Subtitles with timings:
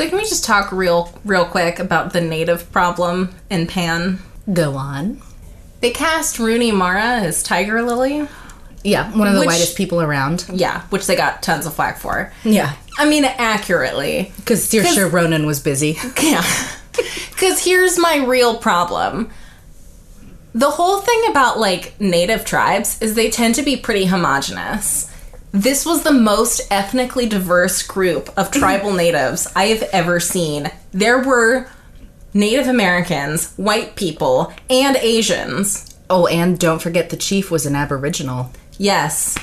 [0.00, 4.18] So can we just talk real real quick about the native problem in Pan?
[4.50, 5.20] Go on.
[5.82, 8.26] They cast Rooney Mara as Tiger Lily.
[8.82, 10.46] Yeah, one of the Which- whitest people around.
[10.50, 12.32] Yeah, which they got tons of flack for.
[12.44, 12.76] Yeah.
[12.96, 14.32] I mean, accurately.
[14.38, 15.98] Because Saoirse Ronan was busy.
[16.22, 16.44] Yeah.
[17.32, 19.28] Because here's my real problem.
[20.54, 25.10] The whole thing about like native tribes is they tend to be pretty homogenous.
[25.52, 30.70] This was the most ethnically diverse group of tribal natives I have ever seen.
[30.92, 31.68] There were
[32.32, 35.98] Native Americans, white people, and Asians.
[36.08, 38.52] Oh, and don't forget the chief was an Aboriginal.
[38.78, 39.36] Yes.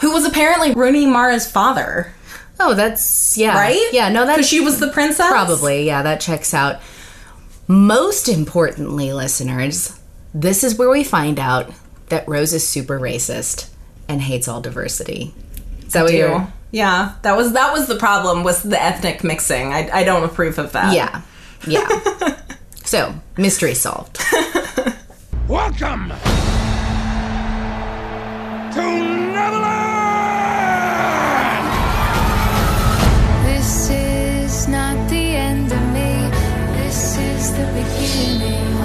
[0.00, 2.12] Who was apparently Rooney Mara's father,
[2.60, 3.88] Oh, that's yeah, right?
[3.92, 5.28] Yeah, no, that's Because she was the princess?
[5.28, 6.80] probably yeah, that checks out.
[7.68, 9.98] Most importantly, listeners,
[10.34, 11.70] this is where we find out
[12.08, 13.68] that Rose is super racist
[14.08, 15.32] and hates all diversity.
[15.86, 16.16] Is that what do.
[16.16, 16.52] you're?
[16.70, 19.72] Yeah, that was that was the problem was the ethnic mixing.
[19.72, 20.94] I, I don't approve of that.
[20.94, 21.22] Yeah,
[21.66, 22.36] yeah.
[22.84, 24.18] so mystery solved.
[25.48, 26.10] Welcome
[28.72, 28.82] to
[29.32, 29.86] Neverland!
[33.46, 36.28] This is not the end of me.
[36.76, 38.76] This is the beginning.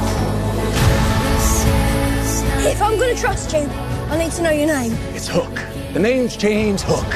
[1.25, 3.69] This is not If I'm gonna trust you,
[4.13, 4.91] I need to know your name.
[5.15, 5.55] It's Hook.
[5.93, 7.09] The name's James Hook.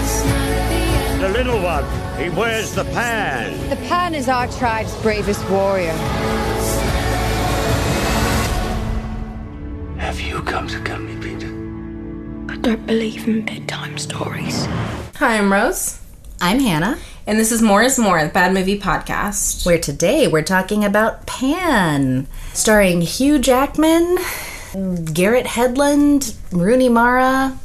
[0.00, 1.28] this is not the.
[1.28, 1.84] The little one,
[2.20, 3.68] he wears the pan.
[3.70, 5.92] The Pan is our tribe's bravest warrior.
[9.98, 11.46] Have you come to get me, Peter?
[12.52, 14.66] I don't believe in bedtime stories.
[15.16, 16.00] Hi, I'm Rose,
[16.40, 16.98] I'm Hannah.
[17.28, 19.64] and this is More is More, the Bad Movie Podcast.
[19.64, 24.18] Where today we're talking about Pan, starring Hugh Jackman,
[24.72, 27.58] Garrett Hedlund, Rooney Mara,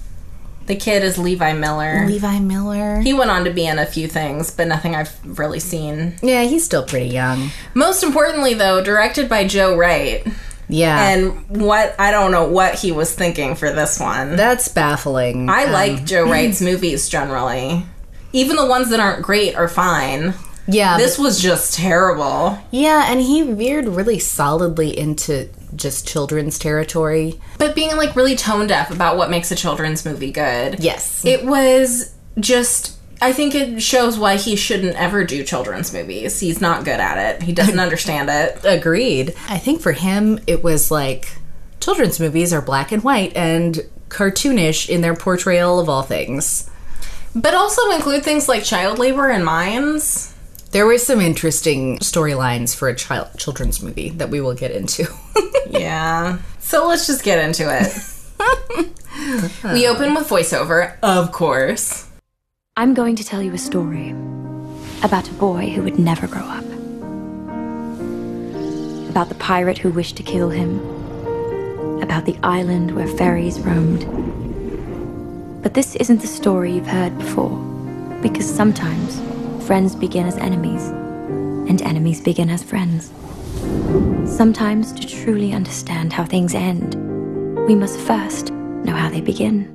[0.66, 2.06] The kid is Levi Miller.
[2.08, 3.02] Levi Miller.
[3.02, 6.16] He went on to be in a few things, but nothing I've really seen.
[6.22, 7.50] yeah, he's still pretty young.
[7.74, 10.26] Most importantly, though, directed by Joe Wright.
[10.70, 14.38] Yeah, And what I don't know what he was thinking for this one.
[14.38, 15.50] that's baffling.
[15.50, 17.86] I Um, like Joe Wright's movies generally.
[18.32, 20.34] Even the ones that aren't great are fine.
[20.66, 22.58] yeah, This was just terrible.
[22.72, 27.40] yeah, and he veered really solidly into just children's territory.
[27.58, 30.80] But being like really tone deaf about what makes a children's movie good.
[30.80, 32.98] Yes, It was just.
[33.22, 36.40] I think it shows why he shouldn't ever do children's movies.
[36.42, 37.44] He's not good at it.
[37.44, 38.60] He doesn't understand it.
[38.66, 39.34] agreed.
[39.48, 41.38] I think for him, it was like
[41.80, 43.80] children's movies are black and white and
[44.10, 46.70] cartoonish in their portrayal of all things.
[47.36, 50.33] But also include things like child labor and mines.
[50.74, 55.06] There were some interesting storylines for a child children's movie that we will get into.
[55.70, 56.38] Yeah.
[56.60, 57.88] So let's just get into it.
[59.74, 62.08] we open with voiceover, of course.
[62.78, 64.12] I'm going to tell you a story
[65.04, 66.64] about a boy who would never grow up.
[69.10, 70.80] About the pirate who wished to kill him.
[72.04, 74.04] About the island where fairies roamed.
[75.64, 77.58] But this isn't the story you've heard before,
[78.22, 79.20] because sometimes
[79.64, 80.88] friends begin as enemies,
[81.70, 83.12] and enemies begin as friends.
[84.30, 86.96] Sometimes, to truly understand how things end,
[87.66, 89.70] we must first know how they begin.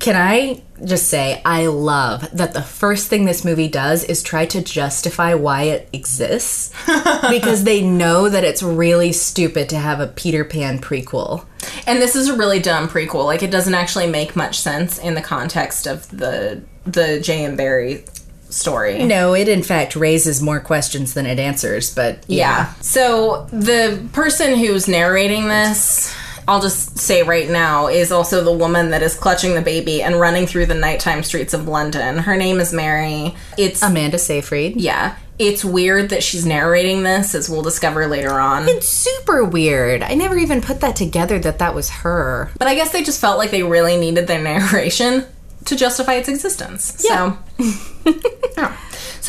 [0.00, 4.46] Can I just say, I love that the first thing this movie does is try
[4.46, 6.74] to justify why it exists
[7.30, 11.44] because they know that it's really stupid to have a Peter Pan prequel.
[11.86, 13.26] And this is a really dumb prequel.
[13.26, 17.56] Like it doesn't actually make much sense in the context of the the J.M.
[17.56, 18.04] Barrie
[18.50, 19.04] story.
[19.04, 22.72] No, it in fact raises more questions than it answers, but Yeah.
[22.80, 26.14] So the person who's narrating this,
[26.48, 30.18] I'll just say right now, is also the woman that is clutching the baby and
[30.18, 32.18] running through the nighttime streets of London.
[32.18, 33.34] Her name is Mary.
[33.56, 34.76] It's Amanda Seyfried.
[34.80, 35.16] yeah.
[35.38, 38.68] It's weird that she's narrating this, as we'll discover later on.
[38.68, 40.02] It's super weird.
[40.02, 42.50] I never even put that together that that was her.
[42.58, 45.24] But I guess they just felt like they really needed their narration
[45.64, 47.02] to justify its existence.
[47.08, 47.38] Yeah.
[47.56, 48.12] so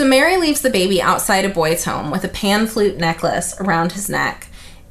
[0.06, 4.10] Mary leaves the baby outside a boy's home with a pan flute necklace around his
[4.10, 4.48] neck,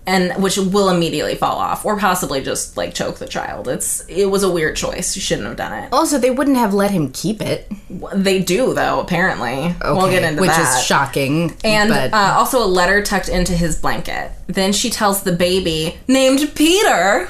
[0.07, 3.69] and which will immediately fall off, or possibly just like choke the child.
[3.69, 5.15] It's it was a weird choice.
[5.15, 5.93] You shouldn't have done it.
[5.93, 7.71] Also, they wouldn't have let him keep it.
[8.15, 9.01] They do though.
[9.01, 10.79] Apparently, we'll get into which that.
[10.79, 11.57] is shocking.
[11.65, 14.33] And but uh, also a letter tucked into his blanket.
[14.47, 17.29] Then she tells the baby, named Peter,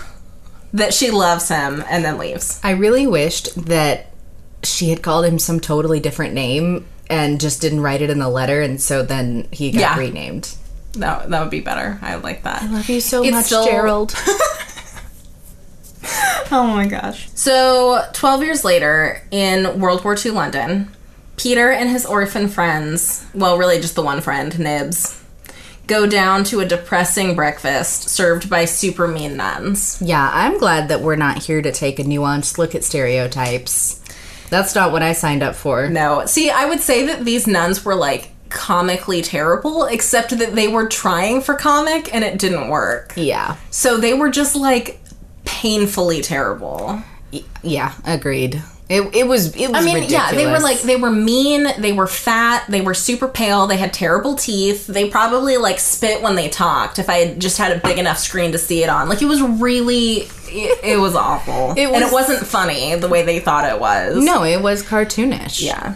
[0.73, 2.61] that she loves him and then leaves.
[2.63, 4.07] I really wished that
[4.63, 8.29] she had called him some totally different name and just didn't write it in the
[8.29, 9.99] letter, and so then he got Yeah.
[9.99, 10.55] renamed.
[10.95, 11.99] That, that would be better.
[12.03, 12.63] I like that.
[12.63, 14.15] I love you so It's much, still- Gerald.
[16.53, 17.29] Oh my gosh.
[17.35, 20.91] So, 12 years later, in World War II London,
[21.37, 25.23] Peter and his orphan friends, well, really just the one friend, Nibs,
[25.87, 30.03] go down to a depressing breakfast served by super mean nuns.
[30.05, 34.00] Yeah, I'm glad that we're not here to take a nuanced look at stereotypes.
[34.51, 35.89] That's not what I signed up for.
[35.89, 40.67] No, see, I would say that these nuns were like comically terrible, except that they
[40.69, 43.13] were trying for comic and it didn't work.
[43.17, 43.57] Yeah.
[43.71, 45.01] So they were just like
[45.45, 47.03] painfully terrible.
[47.33, 48.61] Y- Yeah, agreed.
[48.91, 51.93] It, it was it was I mean, yeah, they were like they were mean, they
[51.93, 54.89] were fat, they were super pale, they had terrible teeth.
[54.89, 56.99] They probably like spit when they talked.
[56.99, 59.27] If I had just had a big enough screen to see it on, like it
[59.27, 63.65] was really, it, it was awful, It and it wasn't funny the way they thought
[63.65, 64.17] it was.
[64.17, 65.63] No, it was cartoonish.
[65.63, 65.95] yeah,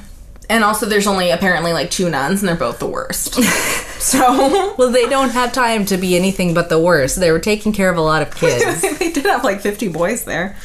[0.49, 3.35] and also there's only apparently like two nuns, and they're both the worst.
[4.01, 7.19] so Well, they don't have time to be anything but the worst.
[7.19, 8.83] They were taking care of a lot of kids.
[8.99, 10.57] they did have like 50 boys there.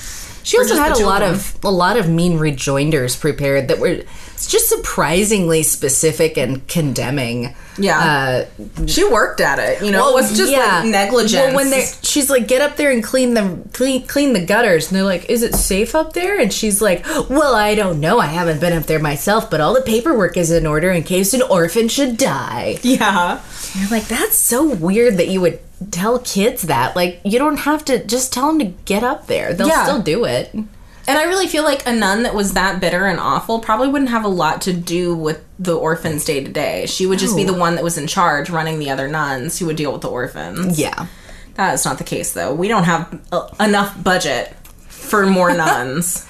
[0.49, 4.01] She also had a lot of a lot of mean rejoinders prepared that were
[4.47, 7.55] just surprisingly specific and condemning.
[7.77, 8.47] Yeah.
[8.59, 10.09] Uh, She worked at it, you know.
[10.09, 11.33] it was just like negligence.
[11.33, 14.87] Well, when they she's like, get up there and clean the clean, clean the gutters,
[14.87, 16.39] and they're like, is it safe up there?
[16.39, 18.19] And she's like, well, I don't know.
[18.19, 21.33] I haven't been up there myself, but all the paperwork is in order in case
[21.33, 22.79] an orphan should die.
[22.81, 23.41] yeah.
[23.75, 25.59] You're like, that's so weird that you would
[25.91, 26.95] tell kids that.
[26.95, 29.53] Like, you don't have to just tell them to get up there.
[29.53, 29.83] They'll Yeah.
[29.85, 30.53] still do it.
[30.53, 34.11] And I really feel like a nun that was that bitter and awful probably wouldn't
[34.11, 36.85] have a lot to do with the orphans day to day.
[36.85, 39.65] She would just be the one that was in charge running the other nuns who
[39.65, 40.77] would deal with the orphans.
[40.79, 41.07] Yeah.
[41.55, 42.53] That is not the case though.
[42.53, 44.55] We don't have uh, enough budget
[44.87, 46.25] for more nuns.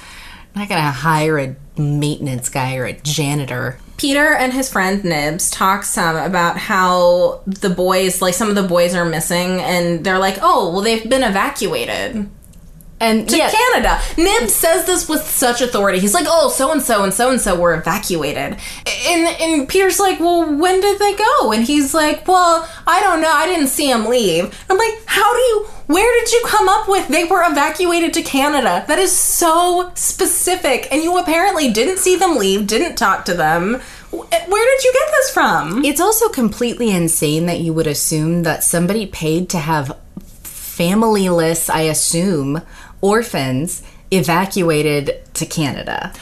[0.56, 3.78] I'm not gonna hire a maintenance guy or a janitor.
[4.00, 8.64] Peter and his friend Nibs talk some about how the boys, like some of the
[8.64, 12.30] boys are missing and they're like, "Oh, well they've been evacuated."
[13.02, 14.02] And to yeah, Canada.
[14.18, 16.00] Nib says this with such authority.
[16.00, 18.58] He's like, "Oh, so and so and so and so were evacuated,"
[19.08, 23.22] and and Peter's like, "Well, when did they go?" And he's like, "Well, I don't
[23.22, 23.32] know.
[23.32, 25.68] I didn't see them leave." I'm like, "How do you?
[25.88, 28.84] Where did you come up with they were evacuated to Canada?
[28.88, 33.82] That is so specific, and you apparently didn't see them leave, didn't talk to them.
[34.12, 38.64] Where did you get this from?" it's also completely insane that you would assume that
[38.64, 39.96] somebody paid to have
[40.80, 42.62] familyless, I assume,
[43.02, 46.14] orphans evacuated to Canada.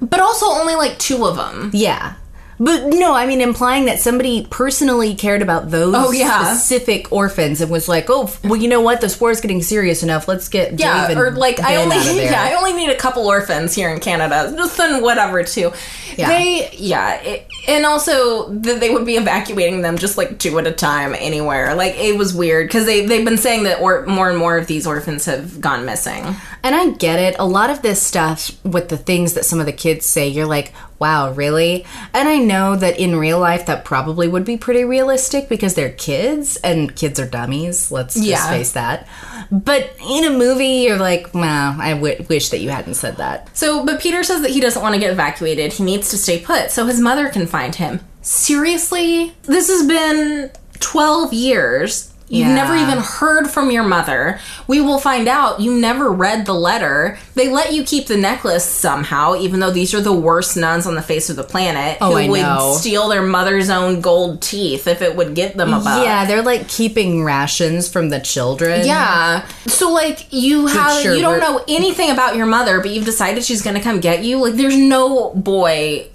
[0.00, 1.70] But also only like two of them.
[1.72, 2.14] Yeah.
[2.58, 6.54] But no, I mean implying that somebody personally cared about those Oh, yeah.
[6.54, 9.00] specific orphans and was like, "Oh, well, you know what?
[9.02, 10.26] This war is getting serious enough.
[10.26, 12.88] Let's get Yeah, Dave or like I only out of there." yeah I only need
[12.90, 15.70] a couple orphans here in Canada, just then whatever too.
[16.16, 16.28] Yeah.
[16.28, 20.66] They yeah, it, and also that they would be evacuating them just like two at
[20.66, 21.74] a time anywhere.
[21.74, 24.66] Like it was weird because they they've been saying that or, more and more of
[24.66, 26.24] these orphans have gone missing.
[26.66, 27.36] And I get it.
[27.38, 30.46] A lot of this stuff with the things that some of the kids say, you're
[30.46, 31.86] like, wow, really?
[32.12, 35.92] And I know that in real life that probably would be pretty realistic because they're
[35.92, 37.92] kids and kids are dummies.
[37.92, 39.06] Let's just face that.
[39.52, 43.56] But in a movie, you're like, wow, I w- wish that you hadn't said that.
[43.56, 45.74] So, but Peter says that he doesn't want to get evacuated.
[45.74, 48.00] He needs to stay put so his mother can find him.
[48.22, 49.34] Seriously?
[49.42, 52.12] This has been 12 years.
[52.28, 52.54] You've Yeah.
[52.54, 54.40] never even heard from your mother.
[54.66, 57.18] We will find out you never read the letter.
[57.36, 60.96] They let you keep the necklace somehow, even though these are the worst nuns on
[60.96, 62.74] the face of the planet Oh, who I would know.
[62.78, 66.02] steal their mother's own gold teeth if it would get them a buck.
[66.04, 68.84] Yeah, they're like keeping rations from the children.
[68.84, 69.46] Yeah.
[69.68, 73.44] So like you have sure, you don't know anything about your mother, but you've decided
[73.44, 74.38] she's going to come get you.
[74.38, 76.08] Like there's no boy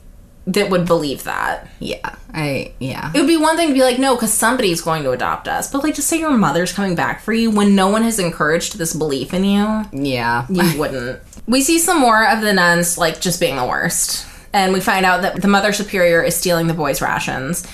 [0.47, 1.67] that would believe that.
[1.79, 2.15] Yeah.
[2.33, 3.11] I, yeah.
[3.13, 5.71] It would be one thing to be like, no, because somebody's going to adopt us.
[5.71, 8.77] But like, just say your mother's coming back for you when no one has encouraged
[8.77, 10.45] this belief in you, Yeah.
[10.49, 11.19] you wouldn't.
[11.47, 15.05] We see some more of the nuns like just being the worst, and we find
[15.05, 17.65] out that the mother superior is stealing the boys' rations.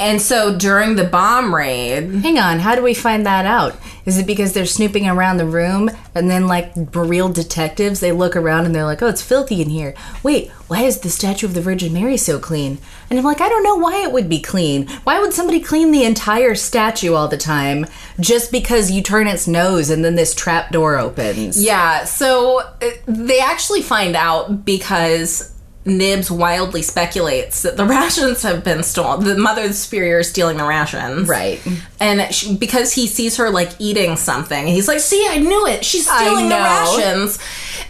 [0.00, 3.76] And so during the bomb raid, Hang on, how do we find that out?
[4.06, 8.34] Is it because they're snooping around the room and then, like real detectives, they look
[8.34, 9.94] around and they're like, oh, it's filthy in here.
[10.22, 12.78] Wait, why is the statue of the Virgin Mary so clean?
[13.10, 14.88] And I'm like, I don't know why it would be clean.
[15.04, 17.84] Why would somebody clean the entire statue all the time
[18.18, 21.62] just because you turn its nose and then this trap door opens?
[21.62, 25.54] Yeah, so uh, they actually find out because
[25.84, 29.24] Nibs wildly speculates that the rations have been stolen.
[29.24, 31.28] The mother superior is stealing the rations.
[31.28, 31.60] Right.
[31.98, 35.84] And she, because he sees her like eating something, he's like, see, I knew it.
[35.84, 37.38] She's stealing the rations.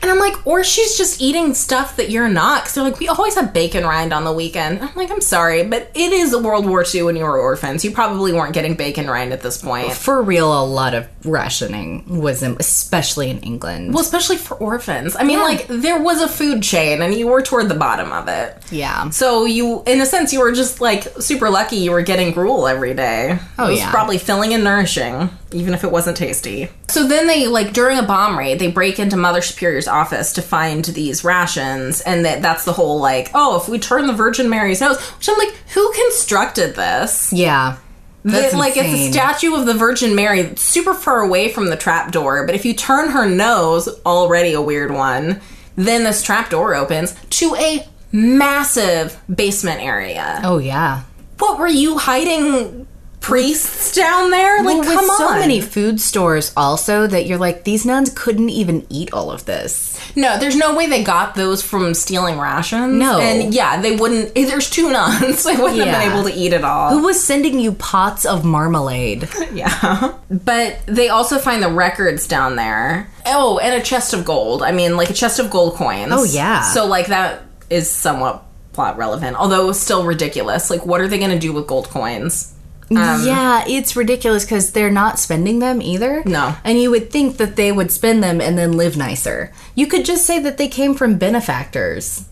[0.02, 2.62] And I'm like, or she's just eating stuff that you're not.
[2.62, 4.80] Because they're like, we always have bacon rind on the weekend.
[4.80, 7.84] I'm like, I'm sorry, but it is World War II and you were orphans.
[7.84, 9.92] You probably weren't getting bacon rind at this point.
[9.92, 13.92] For real, a lot of rationing was, in, especially in England.
[13.92, 15.16] Well, especially for orphans.
[15.16, 18.28] I mean, like, there was a food chain and you were toward the bottom of
[18.28, 18.56] it.
[18.70, 19.10] yeah.
[19.10, 22.68] So you, in a sense, you were just like super lucky you were getting gruel
[22.68, 23.38] every day.
[23.58, 23.90] Oh, it was yeah.
[23.90, 26.68] probably filling and nourishing, even if it wasn't tasty.
[26.88, 30.42] So then they like during a bomb raid, they break into Mother Superior's office to
[30.42, 34.48] find these rations, and that that's the whole like, oh, if we turn the Virgin
[34.48, 37.32] Mary's nose, which I'm like, who constructed this?
[37.32, 37.78] Yeah.
[38.22, 41.76] That's That, like it's a statue of the Virgin Mary super far away from the
[41.76, 45.40] trap door, but if you turn her nose, already a weird one,
[45.86, 50.40] then this trap door opens to a massive basement area.
[50.44, 51.02] Oh, yeah.
[51.38, 52.79] What were you hiding
[53.20, 54.62] priests down there?
[54.64, 55.18] Like, Well, come on.
[55.18, 59.44] so many food stores also that you're like, these nuns couldn't even eat all of
[59.44, 59.98] this.
[60.16, 62.94] No, there's no way they got those from stealing rations.
[62.94, 63.20] No.
[63.20, 64.32] And yeah, they wouldn't.
[64.36, 65.44] Eh, there's two nuns.
[65.50, 66.90] They wouldn't have been able to eat it all.
[66.90, 69.28] Who was sending you pots of marmalade?
[69.52, 70.14] Yeah.
[70.30, 73.10] But they also find the records down there.
[73.26, 74.62] Oh, and a chest of gold.
[74.62, 76.12] I mean, like a chest of gold coins.
[76.12, 76.62] Oh, yeah.
[76.72, 80.70] So, like, that is somewhat plot relevant, although still ridiculous.
[80.70, 82.54] Like, what are they going to do with gold coins?
[82.90, 86.24] Um, yeah, it's ridiculous because they're not spending them either.
[86.24, 86.56] No.
[86.64, 89.52] And you would think that they would spend them and then live nicer.
[89.76, 92.24] You could just say that they came from benefactors.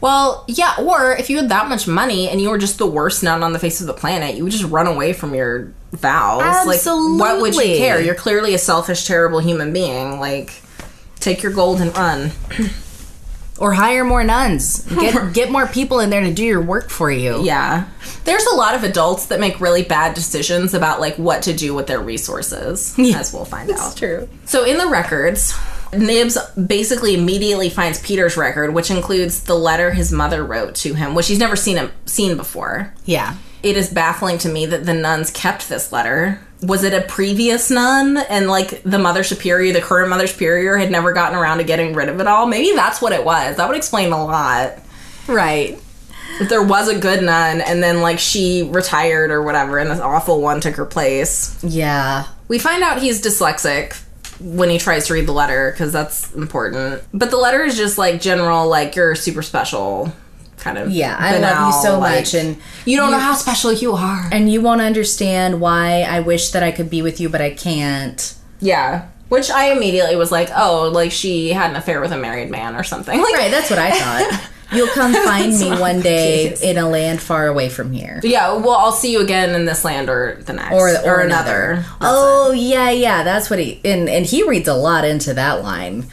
[0.00, 3.22] Well, yeah, or if you had that much money and you were just the worst
[3.22, 6.40] nun on the face of the planet, you would just run away from your vows.
[6.66, 6.80] Like,
[7.18, 8.00] what would you care?
[8.00, 10.20] You're clearly a selfish, terrible human being.
[10.20, 10.62] Like,
[11.20, 12.30] take your gold and run.
[13.58, 14.84] Or hire more nuns.
[14.86, 17.42] Get get more people in there to do your work for you.
[17.42, 17.88] Yeah.
[18.24, 21.74] There's a lot of adults that make really bad decisions about like what to do
[21.74, 23.96] with their resources, as we'll find out.
[23.96, 24.28] true.
[24.44, 25.54] So in the records,
[25.92, 31.14] Nibs basically immediately finds Peter's record, which includes the letter his mother wrote to him,
[31.14, 32.92] which he's never seen him seen before.
[33.06, 33.36] Yeah.
[33.62, 36.40] It is baffling to me that the nuns kept this letter.
[36.60, 40.90] Was it a previous nun and like the mother superior, the current mother superior had
[40.90, 42.46] never gotten around to getting rid of it all?
[42.46, 43.56] Maybe that's what it was.
[43.56, 44.78] That would explain a lot.
[45.28, 45.80] Right.
[46.40, 50.00] If there was a good nun and then like she retired or whatever and this
[50.00, 51.62] awful one took her place.
[51.62, 52.26] Yeah.
[52.48, 54.00] We find out he's dyslexic
[54.40, 57.02] when he tries to read the letter because that's important.
[57.12, 60.12] But the letter is just like general, like you're super special,
[60.58, 60.90] kind of.
[60.90, 64.28] Yeah, I love you so like, much, and you don't know how special you are.
[64.32, 67.50] And you won't understand why I wish that I could be with you, but I
[67.50, 68.34] can't.
[68.60, 72.50] Yeah, which I immediately was like, oh, like she had an affair with a married
[72.50, 73.18] man or something.
[73.20, 74.50] Like, Right, that's what I thought.
[74.70, 78.20] You'll come find me one day in a land far away from here.
[78.22, 81.20] yeah, well, I'll see you again in this land or the next Or, or, or
[81.20, 81.70] another.
[81.70, 81.86] another.
[82.02, 83.22] Oh yeah, yeah.
[83.22, 86.04] That's what he and and he reads a lot into that line.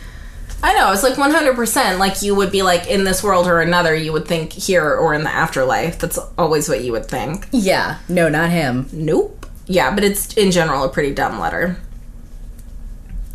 [0.67, 3.93] I know it's like 100% like you would be like in this world or another
[3.93, 7.99] you would think here or in the afterlife that's always what you would think Yeah.
[8.09, 8.87] No, not him.
[8.91, 11.77] nope yeah but it's in general a pretty dumb letter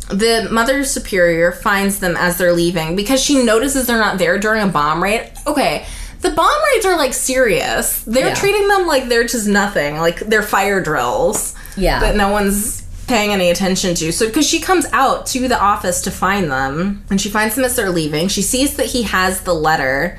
[0.09, 4.61] the mother superior finds them as they're leaving because she notices they're not there during
[4.61, 5.85] a bomb raid okay
[6.19, 8.33] the bomb raids are like serious they're Yeah.
[8.35, 11.99] treating them like they're just nothing like they're fire drills Yeah.
[12.01, 12.80] that no one's
[13.11, 14.11] paying any attention to.
[14.13, 17.65] So, because she comes out to the office to find them, and she finds them
[17.65, 20.17] as they're leaving, she sees that he has the letter,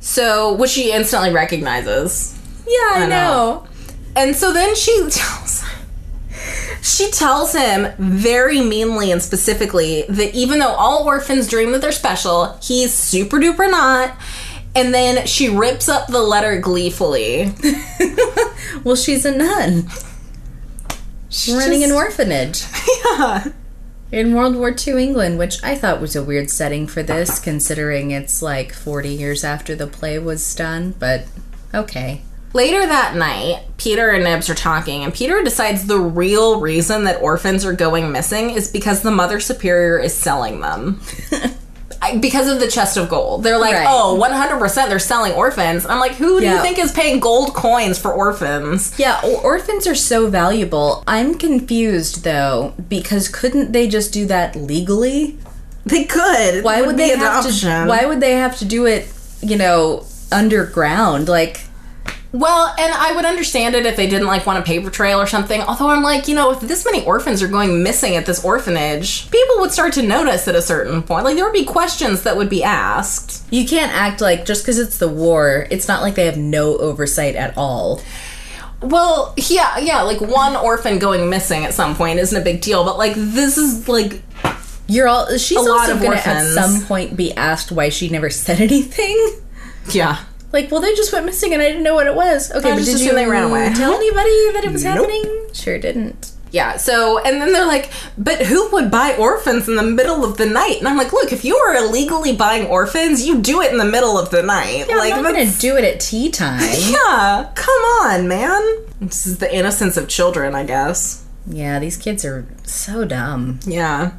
[0.00, 2.38] so which she instantly recognizes.
[2.66, 3.66] Yeah, I know.
[4.14, 5.64] And so then she tells
[6.82, 11.92] she tells him very meanly and specifically that even though all orphans dream that they're
[11.92, 14.16] special, he's super duper not.
[14.74, 17.52] And then she rips up the letter gleefully.
[18.84, 19.88] Well, she's a nun.
[21.30, 22.64] She's running an orphanage.
[23.04, 23.52] Yeah.
[24.12, 28.10] In World War II England, which I thought was a weird setting for this, considering
[28.10, 31.26] it's like 40 years after the play was done, but
[31.72, 32.22] okay.
[32.52, 37.22] Later that night, Peter and Nibs are talking, and Peter decides the real reason that
[37.22, 41.00] orphans are going missing is because the Mother Superior is selling them.
[42.20, 43.42] Because of the chest of gold.
[43.42, 43.86] They're like, Right.
[43.88, 45.84] oh, 100% they're selling orphans.
[45.84, 48.92] I'm like, who do you think is paying gold coins for orphans?
[48.98, 51.04] Yeah, or- orphans are so valuable.
[51.06, 55.38] I'm confused though, because couldn't they just do that legally?
[55.84, 56.64] They could.
[56.64, 57.82] Why It would they have option.
[57.84, 59.06] to why would they have to do it,
[59.42, 61.28] you know, underground?
[61.28, 61.60] Like
[62.32, 65.26] Well, and I would understand it if they didn't like want a paper trail or
[65.26, 65.60] something.
[65.62, 69.28] Although I'm like, you know, if this many orphans are going missing at this orphanage,
[69.32, 71.24] people would start to notice at a certain point.
[71.24, 73.42] Like there would be questions that would be asked.
[73.50, 76.76] you can't act like just because it's the war, it's not like they have no
[76.78, 78.00] oversight at all.
[78.80, 82.84] Well, yeah, yeah, like one orphan going missing at some point isn't a big deal,
[82.84, 84.22] but like this is like
[84.86, 85.36] You're all.
[85.36, 88.30] She's A lot also of going to at some point be asked why she never
[88.30, 89.40] said anything.
[89.90, 90.24] Yeah.
[90.52, 92.50] Like, well, they just went missing and I didn't know what it was.
[92.50, 93.72] Okay, I but just did you they ran away.
[93.74, 93.96] tell uh-huh.
[94.00, 95.08] anybody that it was Nope.
[95.08, 95.46] happening?
[95.52, 96.32] Sure didn't.
[96.52, 100.36] Yeah, so, and then they're like, but who would buy orphans in the middle of
[100.36, 100.78] the night?
[100.80, 103.84] And I'm like, look, if you are illegally buying orphans, you do it in the
[103.84, 104.86] middle of the night.
[104.88, 106.60] Yeah, like, I'm not gonna do it at tea time.
[106.90, 108.60] Yeah, come on, man.
[109.00, 111.24] This is the innocence of children, I guess.
[111.46, 113.60] yeah, these kids are so dumb.
[113.64, 114.10] Yeah.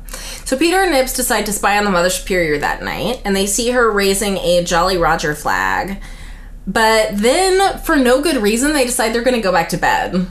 [0.45, 3.45] So Peter and Nibs decide to spy on the Mother Superior that night, and they
[3.45, 6.01] see her raising a Jolly Roger flag.
[6.67, 10.27] But then, for no good reason, they decide they're going to go back to bed.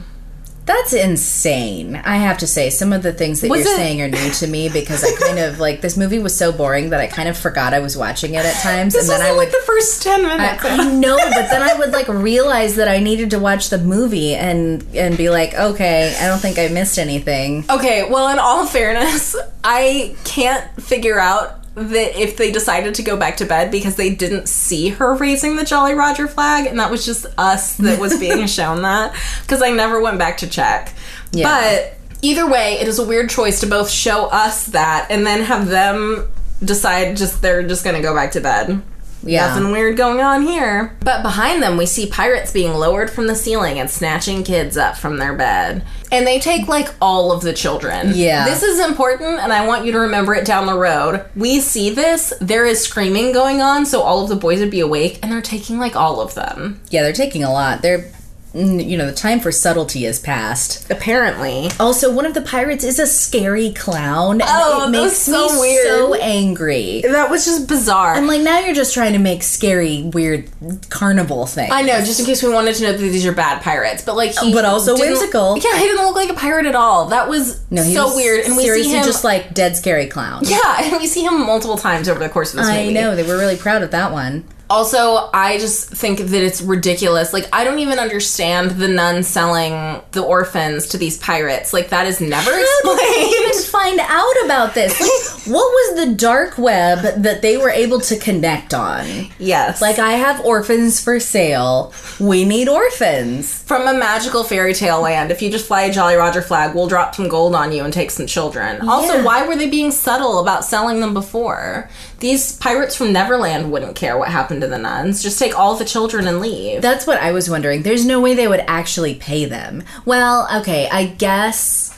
[0.63, 1.95] That's insane.
[1.95, 4.29] I have to say, some of the things that Was you're it- saying are new
[4.29, 7.27] to me because I kind of like this movie was so boring that I kind
[7.27, 9.63] of forgot I was watching it at times, This and then I would like the
[9.65, 10.63] first 10 I, minutes.
[10.63, 14.35] I know, but then I would like realize that I needed to watch the movie
[14.35, 17.65] and and be like, okay, I don't think I missed anything.
[17.69, 23.15] Okay, well, in all fairness, I can't figure out that if they decided to go
[23.15, 26.91] back to bed because they didn't see her raising the Jolly Roger flag, and that
[26.91, 30.93] was just us that was being shown that, because I never went back to check.
[31.31, 31.45] Yeah.
[31.49, 35.41] But either way, it is a weird choice to both show us that and then
[35.41, 36.27] have them
[36.63, 38.81] decide just they're just gonna go back to bed.
[39.23, 39.47] Yeah.
[39.47, 40.95] Nothing weird going on here.
[41.01, 44.97] But behind them, we see pirates being lowered from the ceiling and snatching kids up
[44.97, 45.85] from their bed.
[46.11, 48.11] And they take like all of the children.
[48.13, 48.45] Yeah.
[48.45, 51.25] This is important, and I want you to remember it down the road.
[51.35, 54.81] We see this, there is screaming going on, so all of the boys would be
[54.81, 56.81] awake, and they're taking like all of them.
[56.89, 57.81] Yeah, they're taking a lot.
[57.81, 58.11] They're
[58.53, 60.89] you know, the time for subtlety is past.
[60.91, 61.69] Apparently.
[61.79, 64.41] Also, one of the pirates is a scary clown.
[64.41, 65.87] and Oh, it makes so me weird.
[65.87, 67.01] so angry.
[67.01, 68.15] That was just bizarre.
[68.15, 70.49] I'm like, now you're just trying to make scary, weird
[70.89, 71.71] carnival things.
[71.71, 74.15] I know, just in case we wanted to know that these are bad pirates, but
[74.15, 75.57] like, he But also whimsical.
[75.57, 77.05] Yeah, he didn't look like a pirate at all.
[77.07, 80.41] That was no, so was weird, and we see him just like dead scary clown.
[80.45, 82.93] Yeah, and we see him multiple times over the course of this I movie.
[82.93, 84.43] know they were really proud of that one.
[84.71, 87.33] Also, I just think that it's ridiculous.
[87.33, 91.73] Like, I don't even understand the nuns selling the orphans to these pirates.
[91.73, 93.65] Like, that is never even explained.
[93.65, 94.99] find out about this?
[94.99, 99.05] Like, what was the dark web that they were able to connect on?
[99.39, 99.81] yes.
[99.81, 101.93] Like, I have orphans for sale.
[102.19, 103.61] We need orphans.
[103.63, 106.87] from a magical fairy tale land, if you just fly a Jolly Roger flag, we'll
[106.87, 108.87] drop some gold on you and take some children.
[108.87, 111.89] Also, why were they being subtle about selling them before?
[112.19, 115.21] These pirates from Neverland wouldn't care what happened to the nuns.
[115.21, 116.81] Just take all the children and leave.
[116.81, 117.83] That's what I was wondering.
[117.83, 119.83] There's no way they would actually pay them.
[120.05, 121.97] Well, okay, I guess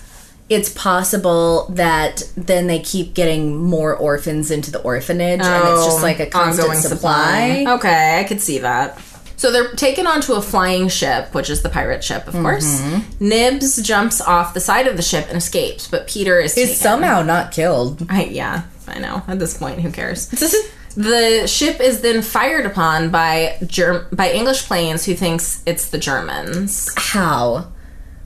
[0.50, 6.04] it's possible that then they keep getting more orphans into the orphanage and it's just
[6.04, 7.66] like a constant Oh, ongoing supply.
[7.68, 9.02] Okay, I could see that.
[9.36, 12.80] So they're taken onto a flying ship, which is the pirate ship, of course.
[12.80, 13.28] Mm-hmm.
[13.28, 17.52] Nibs jumps off the side of the ship and escapes, but Peter is somehow not
[17.52, 18.06] killed.
[18.10, 19.22] I, yeah, I know.
[19.28, 20.30] At this point, who cares?
[20.96, 25.98] the ship is then fired upon by Germ- by English planes who thinks it's the
[25.98, 26.90] Germans.
[26.96, 27.68] How?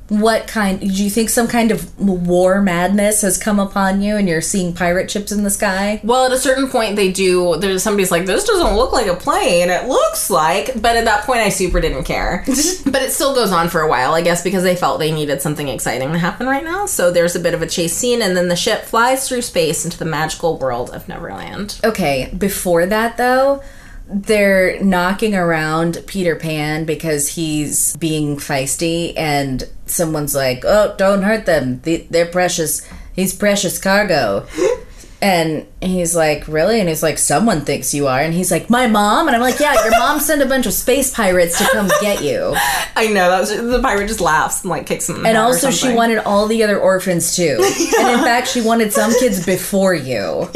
[0.09, 0.79] What kind?
[0.79, 4.73] Do you think some kind of war madness has come upon you and you're seeing
[4.73, 5.99] pirate ships in the sky?
[6.03, 7.57] Well, at a certain point, they do.
[7.57, 9.69] There's somebody's like, "This doesn't look like a plane.
[9.69, 12.43] It looks like," but at that point, I super didn't care.
[12.47, 15.41] but it still goes on for a while, I guess, because they felt they needed
[15.41, 16.85] something exciting to happen right now.
[16.85, 19.83] So there's a bit of a chase scene, and then the ship flies through space
[19.83, 21.81] into the magical world of Neverland.
[21.83, 23.61] Okay, before that though,
[24.09, 31.45] they're knocking around Peter Pan because he's being feisty, and someone's like, "Oh, don't hurt
[31.45, 31.81] them.
[31.83, 32.87] They- They're precious.
[33.13, 34.45] He's precious cargo."
[35.19, 38.85] And he's like, "Really?" And he's like, "Someone thinks you are." And he's like, "My
[38.85, 41.89] mom." And I'm like, "Yeah, your mom sent a bunch of space pirates to come
[42.01, 42.53] get you."
[42.95, 45.15] I know that was the pirate just laughs and like kicks him.
[45.15, 47.57] In the And also, she wanted all the other orphans too.
[47.99, 50.49] And in fact, she wanted some kids before you.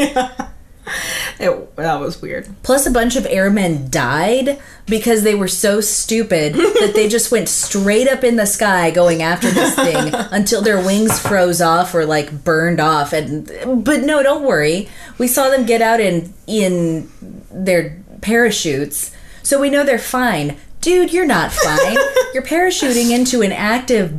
[1.40, 2.48] It, that was weird.
[2.62, 7.50] Plus, a bunch of airmen died because they were so stupid that they just went
[7.50, 12.06] straight up in the sky going after this thing until their wings froze off or
[12.06, 13.12] like burned off.
[13.12, 13.48] And
[13.84, 17.10] but no, don't worry, we saw them get out in in
[17.50, 20.58] their parachutes, so we know they're fine.
[20.82, 21.96] Dude, you're not fine.
[22.34, 24.12] you're parachuting into an active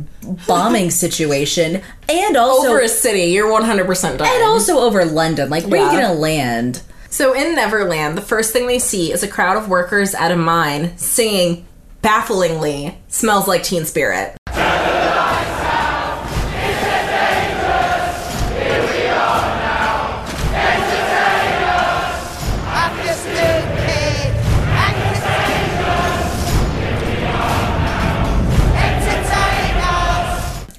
[0.47, 4.27] bombing situation, and also Over a city, you're 100 percent done.
[4.31, 5.49] and also over London.
[5.49, 6.81] Like, where are you gonna land?
[7.09, 10.35] So in Neverland, the first thing they see is a crowd of workers at a
[10.37, 11.65] mine singing
[12.01, 14.35] bafflingly smells like teen spirit.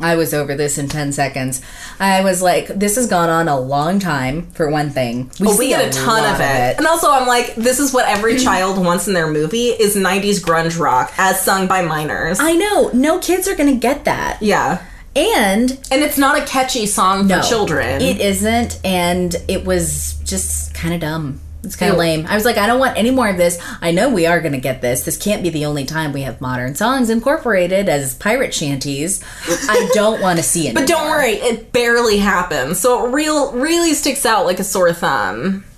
[0.04, 1.62] I was over this in 10 seconds.
[1.98, 5.30] I was like, this has gone on a long time, for one thing.
[5.40, 6.76] We, oh, see get a ton lot of it.
[6.76, 10.40] And also, I'm like, this is what every child wants in their movie is 90s
[10.40, 12.38] grunge rock as sung by minors.
[12.40, 12.90] I know.
[12.92, 14.38] No kids are going to get that.
[14.42, 14.84] yeah.
[15.16, 18.02] And And it's not a catchy song for no, children.
[18.02, 18.80] It isn't.
[18.84, 21.40] And it was just kind of dumb.
[21.64, 22.26] It's kind of lame.
[22.26, 23.58] I was like, I don't want any more of this.
[23.80, 25.04] I know we are going to get this.
[25.04, 29.22] This can't be the only time we have modern songs incorporated as pirate shanties.
[29.48, 30.74] I don't want to see it.
[30.74, 32.80] but don't worry, it barely happens.
[32.80, 35.64] So it real really sticks out like a sore thumb.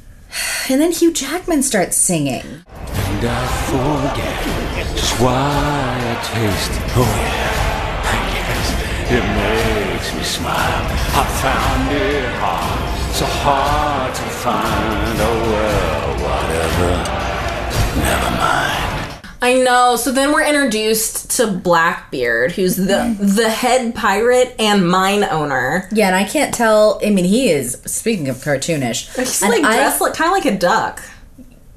[0.69, 2.43] And then Hugh Jackman starts singing.
[2.43, 6.83] And I forget just why I taste it.
[6.97, 8.67] Oh yeah, I guess
[9.13, 9.25] it
[9.95, 10.83] makes me smile.
[11.15, 12.86] I found it hard,
[13.17, 15.19] so hard to find.
[15.19, 16.91] Oh well, whatever.
[17.99, 19.23] Never mind.
[19.41, 19.97] I know.
[19.97, 25.89] So then we're introduced to Blackbeard, who's the the head pirate and mine owner.
[25.93, 27.01] Yeah, and I can't tell.
[27.03, 29.17] I mean, he is, speaking of cartoonish.
[29.17, 31.03] He's and like I- dressed like kind of like a duck.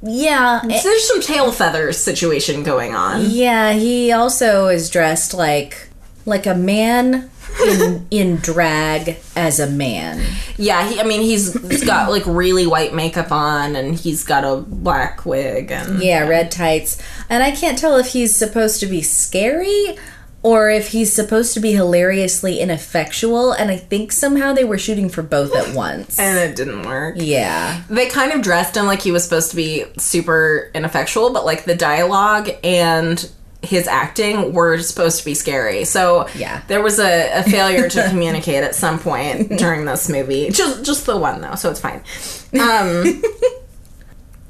[0.02, 0.62] Yeah.
[0.62, 0.82] So eh.
[0.84, 3.30] there's some tail feathers situation going on.
[3.30, 5.89] Yeah, he also is dressed like
[6.26, 7.30] like a man
[7.66, 10.24] in in drag as a man.
[10.58, 14.44] Yeah, he, I mean he's, he's got like really white makeup on, and he's got
[14.44, 17.02] a black wig, and Yeah, red tights.
[17.30, 19.98] And I can't tell if he's supposed to be scary
[20.42, 25.10] or if he's supposed to be hilariously ineffectual and I think somehow they were shooting
[25.10, 26.18] for both at once.
[26.18, 27.16] and it didn't work.
[27.18, 27.82] Yeah.
[27.90, 31.66] They kind of dressed him like he was supposed to be super ineffectual, but like
[31.66, 33.30] the dialogue and
[33.62, 35.84] his acting were supposed to be scary.
[35.86, 36.62] So Yeah.
[36.68, 40.50] there was a, a failure to communicate at some point during this movie.
[40.50, 42.02] Just just the one though, so it's fine.
[42.60, 43.22] Um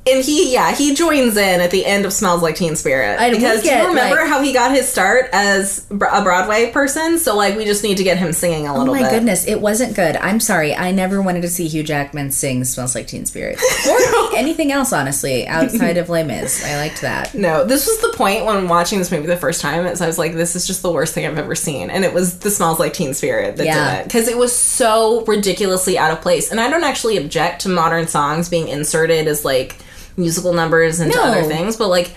[0.08, 3.30] And he, yeah, he joins in at the end of "Smells Like Teen Spirit" I
[3.32, 7.20] because do you remember like- how he got his start as a Broadway person?
[7.20, 9.12] So like, we just need to get him singing a Oh little my bit.
[9.12, 10.16] goodness, it wasn't good.
[10.16, 10.74] I'm sorry.
[10.76, 13.60] I never wanted to see Hugh Jackman sing Smells Like Teen Spirit.
[13.90, 16.64] Or anything else, honestly, outside of Les Mis.
[16.66, 17.34] I liked that.
[17.36, 19.86] No, this was the point when watching this movie the first time.
[19.86, 22.14] Is I was like, this is just the worst thing I've ever seen, and it
[22.14, 23.92] was the smells like Teen Spirit that Yeah.
[23.96, 26.52] did it because it was so ridiculously out of place.
[26.52, 29.76] And I don't actually object to modern songs being inserted as like
[30.20, 31.24] musical numbers and No.
[31.24, 32.12] other things, but like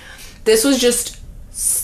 [0.45, 1.19] this was just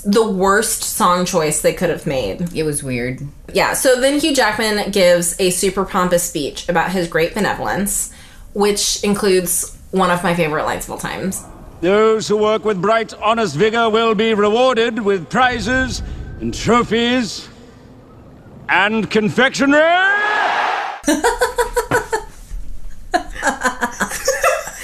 [0.04, 2.52] the worst song choice they could have made.
[2.54, 3.20] It was weird.
[3.52, 8.12] Yeah, so then Hugh Jackman gives a super pompous speech about his great benevolence,
[8.54, 11.42] which includes one of my favorite lines of all times.
[11.81, 16.02] Those who work with bright, honest vigor will be rewarded with prizes
[16.40, 17.48] and trophies
[18.68, 19.81] and confectionery.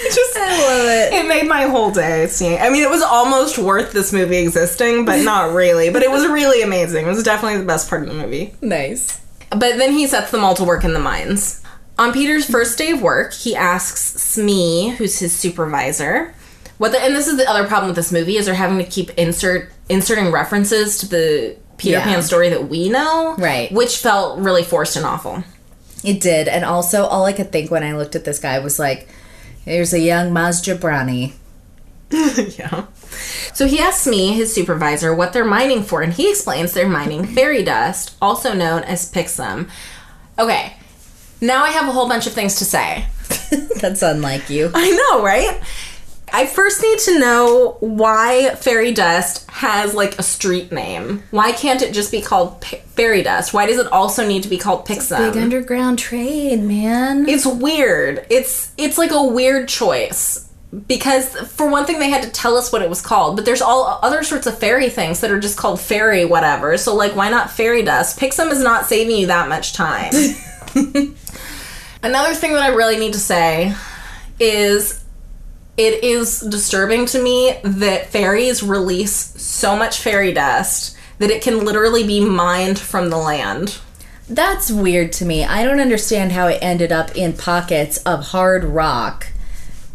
[0.36, 1.12] I love it.
[1.14, 2.58] It made my whole day seeing.
[2.60, 5.90] I mean, it was almost worth this movie existing, but not really.
[5.90, 7.06] But it was really amazing.
[7.06, 8.54] It was definitely the best part of the movie.
[8.60, 9.20] Nice.
[9.50, 11.62] But then he sets them all to work in the mines.
[11.98, 16.34] On Peter's first day of work, he asks Smee, who's his supervisor,
[16.78, 18.84] what the, and this is the other problem with this movie is they're having to
[18.84, 22.04] keep insert inserting references to the Peter Yeah.
[22.04, 23.70] Pan story that we know, Right.
[23.70, 25.44] Which felt really forced and awful.
[26.02, 26.48] It did.
[26.48, 29.08] And also, all I could think when I looked at this guy was like,
[29.64, 31.32] there's a young Maz Jobrani.
[32.58, 32.86] yeah.
[33.54, 37.24] So he asks Smee, his supervisor, what they're mining for, and he explains they're mining
[37.24, 39.68] fairy dust, also known as pixum.
[40.38, 40.76] Okay,
[41.40, 43.06] now I have a whole bunch of things to say.
[43.80, 44.70] That's unlike you.
[44.74, 45.60] I know, right?
[46.34, 51.22] I first need to know why fairy dust has like a street name.
[51.30, 53.54] Why can't it just be called P- fairy dust?
[53.54, 55.32] Why does it also need to be called pixum?
[55.32, 57.28] Big underground trade, man.
[57.28, 58.26] it's weird.
[58.30, 60.50] It's it's like a weird choice
[60.88, 63.62] because for one thing they had to tell us what it was called, but there's
[63.62, 66.76] all other sorts of fairy things that are just called fairy whatever.
[66.78, 68.18] So like why not fairy dust?
[68.18, 70.12] Pixum is not saving you that much time.
[72.02, 73.72] Another thing that I really need to say
[74.40, 75.03] is
[75.76, 81.64] it is disturbing to me that fairies release so much fairy dust that it can
[81.64, 83.78] literally be mined from the land.
[84.28, 85.44] That's weird to me.
[85.44, 89.26] I don't understand how it ended up in pockets of hard rock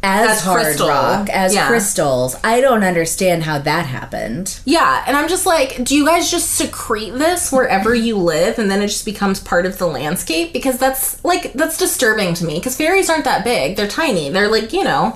[0.02, 0.88] as, As hard crystal.
[0.88, 1.68] rock, as Yeah.
[1.68, 2.38] crystals.
[2.44, 4.60] I don't understand how that happened.
[4.64, 8.72] Yeah, and I'm just like, do you guys just secrete this wherever you live and
[8.72, 10.54] then it just becomes part of the landscape?
[10.54, 13.76] Because that's like that's disturbing to me because fairies aren't that big.
[13.76, 14.30] They're tiny.
[14.30, 15.16] They're like, you know,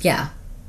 [0.00, 0.28] Yeah.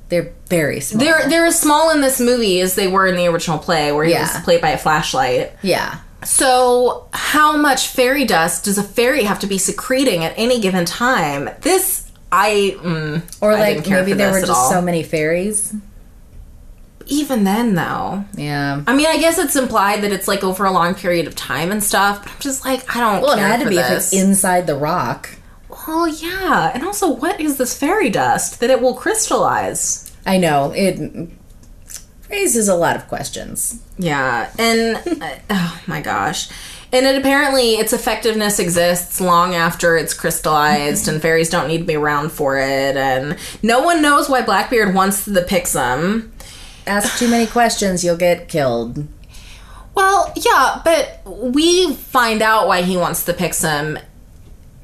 [0.09, 1.03] They're very small.
[1.03, 4.05] they're they're as small in this movie as they were in the original play where
[4.05, 4.21] he Yeah.
[4.33, 5.53] was played by a flashlight.
[5.61, 5.99] yeah.
[6.23, 10.83] So, how much fairy dust does a fairy have to be secreting at any given
[10.85, 11.49] time?
[11.61, 15.73] This I mm, Or like maybe there were just so many fairies.
[17.07, 18.25] even then, though.
[18.35, 18.81] Yeah.
[18.88, 21.71] I mean, I guess it's implied that it's like over a long period of time
[21.71, 24.11] and stuff, but I'm just like, I don't Well, it had to be if it's
[24.13, 25.29] inside the rock.
[25.87, 26.71] Well, yeah.
[26.73, 30.11] And also, what is this fairy dust that it will crystallize?
[30.25, 31.29] I know it
[32.29, 33.81] raises a lot of questions.
[33.97, 35.01] Yeah, and
[35.49, 36.49] oh my gosh.
[36.91, 41.83] And it apparently its effectiveness exists long after it's crystallized, and fairies don't need to
[41.83, 42.95] be around for it.
[42.95, 46.31] And no one knows why Blackbeard wants the Pixum.
[46.87, 49.07] Ask too many questions, you'll get killed.
[49.95, 54.01] Well, yeah, but we find out why he wants the Pixum.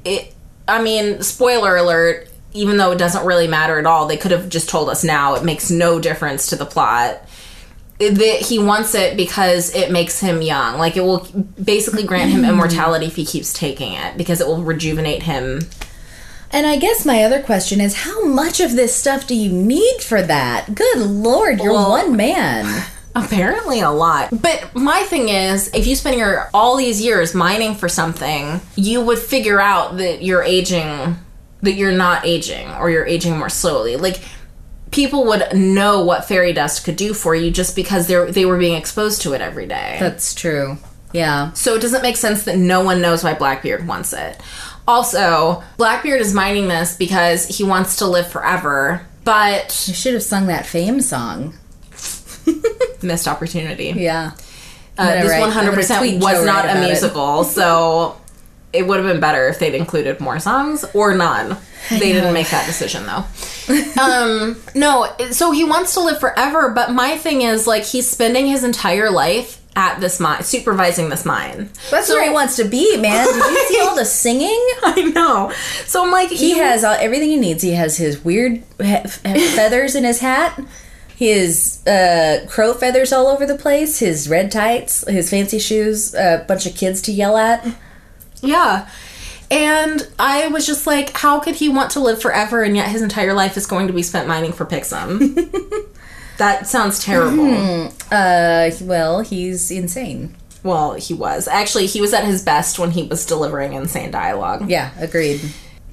[0.04, 0.34] It,
[0.68, 2.28] I mean, spoiler alert.
[2.54, 5.34] Even though it doesn't really matter at all, they could have just told us now.
[5.34, 7.26] It makes no difference to the plot.
[7.98, 10.76] That he wants it because it makes him young.
[10.76, 11.26] Like it will
[11.62, 12.50] basically grant him mm-hmm.
[12.50, 15.60] immortality if he keeps taking it because it will rejuvenate him.
[16.50, 20.02] And I guess my other question is how much of this stuff do you need
[20.02, 20.74] for that?
[20.74, 22.84] Good lord, you're Well- one man.
[23.14, 24.30] Apparently a lot.
[24.30, 29.02] But my thing is, if you spend your all these years mining for something, you
[29.02, 31.16] would figure out that you're aging
[31.62, 33.96] that you're not aging or you're aging more slowly.
[33.96, 34.20] Like
[34.90, 38.58] people would know what fairy dust could do for you just because they they were
[38.58, 39.96] being exposed to it every day.
[40.00, 40.78] That's true.
[41.12, 41.52] Yeah.
[41.52, 44.40] So it doesn't make sense that no one knows why Blackbeard wants it.
[44.88, 50.22] Also, Blackbeard is mining this because he wants to live forever, but You should have
[50.22, 51.54] sung that fame song.
[53.02, 53.92] missed opportunity.
[53.96, 54.32] Yeah.
[54.98, 56.86] Uh, this one hundred percent was not a about it.
[56.86, 58.16] musical, so
[58.72, 61.56] it would have been better if they'd included more songs or none.
[61.90, 63.24] They didn't make that decision though.
[64.02, 68.46] um, no, so he wants to live forever, but my thing is like he's spending
[68.46, 71.70] his entire life at this mine, supervising this mine.
[71.90, 73.26] That's So- where he wants to be, man.
[73.26, 74.48] Did you see all the singing?
[74.82, 75.50] I know.
[75.86, 77.62] So I'm like, He you- has all, everything he needs.
[77.62, 78.96] He has his weird he-
[79.56, 80.60] feathers in his hat,
[81.22, 86.44] his uh, crow feathers all over the place, his red tights, his fancy shoes, a
[86.48, 87.64] bunch of kids to yell at.
[88.40, 88.88] Yeah.
[89.48, 93.02] And I was just like, how could he want to live forever and yet his
[93.02, 95.48] entire life is going to be spent mining for Pixum?
[96.38, 97.92] that sounds terrible.
[98.10, 100.34] Uh, well, he's insane.
[100.64, 101.46] Well, he was.
[101.46, 104.68] Actually, he was at his best when he was delivering insane dialogue.
[104.68, 105.40] Yeah, agreed.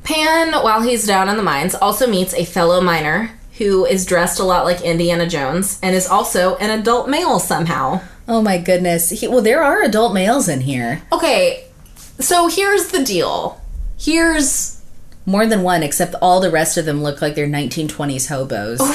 [0.03, 4.39] Pan, while he's down in the mines, also meets a fellow miner who is dressed
[4.39, 8.01] a lot like Indiana Jones and is also an adult male somehow.
[8.27, 9.09] Oh my goodness.
[9.11, 11.03] He, well, there are adult males in here.
[11.13, 11.65] Okay,
[12.19, 13.61] so here's the deal.
[13.99, 14.81] Here's
[15.25, 18.79] More than one, except all the rest of them look like they're 1920s hobos.
[18.81, 18.91] Oh,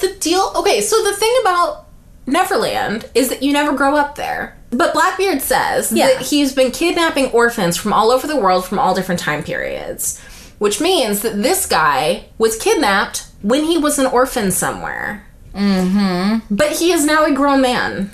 [0.00, 0.50] so the deal.
[0.56, 1.86] Okay, so the thing about
[2.26, 4.56] Neverland is that you never grow up there.
[4.70, 6.06] But Blackbeard says Yeah.
[6.06, 10.20] that he's been kidnapping orphans from all over the world from all different time periods,
[10.58, 15.24] which means that this guy was kidnapped when he was an orphan somewhere.
[15.54, 16.52] Mm-hmm.
[16.54, 18.10] But he is now a grown man.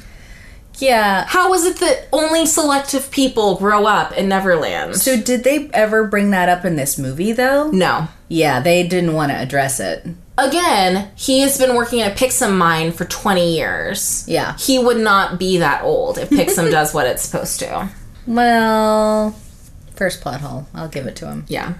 [0.79, 1.25] Yeah.
[1.27, 4.97] How is it that only selective people grow up in Neverland?
[4.97, 7.71] So, did they ever bring that up in this movie, though?
[7.71, 8.09] no.
[8.33, 10.07] Yeah, they didn't want to address it.
[10.39, 14.25] Again, he has been working at a Pixum mine for 20 years.
[14.29, 14.57] Yeah.
[14.57, 17.89] He would not be that old if Pixum does what it's supposed to.
[18.29, 19.33] Well,
[19.97, 20.69] first plot hole.
[20.73, 21.45] I'll give it to him.
[21.49, 21.75] Yeah.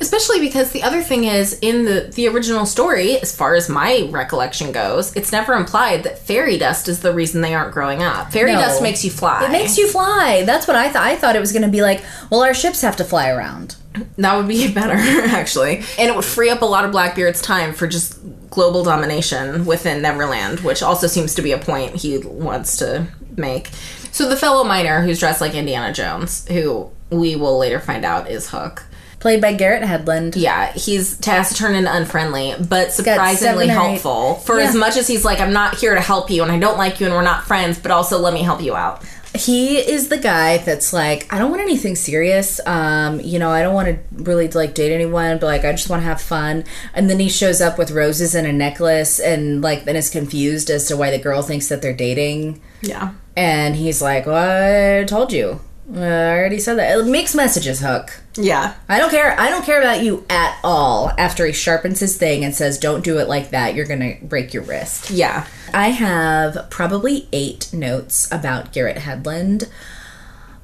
[0.00, 4.08] Especially because the other thing is, in the, the original story, as far as my
[4.10, 8.32] recollection goes, it's never implied that fairy dust is the reason they aren't growing up.
[8.32, 8.60] Fairy No.
[8.60, 9.44] dust makes you fly.
[9.44, 10.42] It makes you fly.
[10.44, 11.02] That's what I thought.
[11.06, 13.76] I thought it was going to be like, well, our ships have to fly around.
[14.18, 15.78] That would be better, actually.
[15.98, 18.18] And it would free up a lot of Blackbeard's time for just
[18.50, 23.68] global domination within Neverland, which also seems to be a point he wants to make.
[24.12, 28.30] So the fellow miner who's dressed like Indiana Jones, who we will later find out
[28.30, 28.84] is Hook.
[29.26, 30.34] Played by Garrett Hedlund.
[30.36, 34.36] Yeah, he's taciturn and unfriendly, but surprisingly eight- helpful.
[34.36, 34.68] For Yeah.
[34.68, 37.00] as much as he's like, I'm not here to help you and I don't like
[37.00, 39.02] you and we're not friends, but also let me help you out.
[39.34, 42.60] He is the guy that's like, I don't want anything serious.
[42.66, 45.90] Um, you know, I don't want to really like date anyone, but like, I just
[45.90, 46.62] want to have fun.
[46.94, 50.70] And then he shows up with roses and a necklace, and like, then is confused
[50.70, 52.60] as to why the girl thinks that they're dating.
[52.80, 53.08] Yeah.
[53.36, 55.58] And he's like, well, I told you.
[55.94, 56.98] I already said that.
[56.98, 58.20] It makes messages, Hook.
[58.36, 58.74] Yeah.
[58.88, 59.38] I don't care.
[59.38, 61.12] I don't care about you at all.
[61.16, 63.74] After he sharpens his thing and says, "Don't do it like that.
[63.74, 65.46] You're gonna break your wrist." Yeah.
[65.72, 69.68] I have probably eight notes about Garrett Hedlund.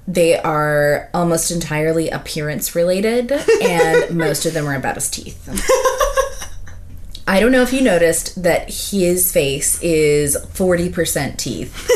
[0.08, 3.30] They are almost entirely appearance related,
[3.62, 5.48] and most of them are about his teeth.
[7.26, 11.88] I don't know if you noticed that his face is 40% teeth.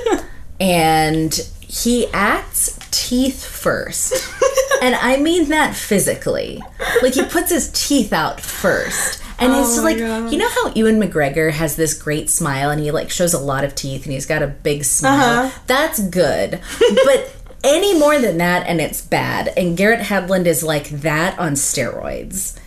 [0.60, 1.38] and
[1.72, 4.12] he acts teeth first.
[4.82, 6.62] and I mean that physically.
[7.00, 9.22] Like he puts his teeth out first.
[9.38, 12.90] And it's oh like you know how Ewan McGregor has this great smile and he
[12.90, 15.46] like shows a lot of teeth and he's got a big smile.
[15.46, 15.60] Uh-huh.
[15.66, 16.60] That's good.
[17.06, 19.48] but any more than that and it's bad.
[19.56, 22.58] And Garrett Hedlund is like that on steroids.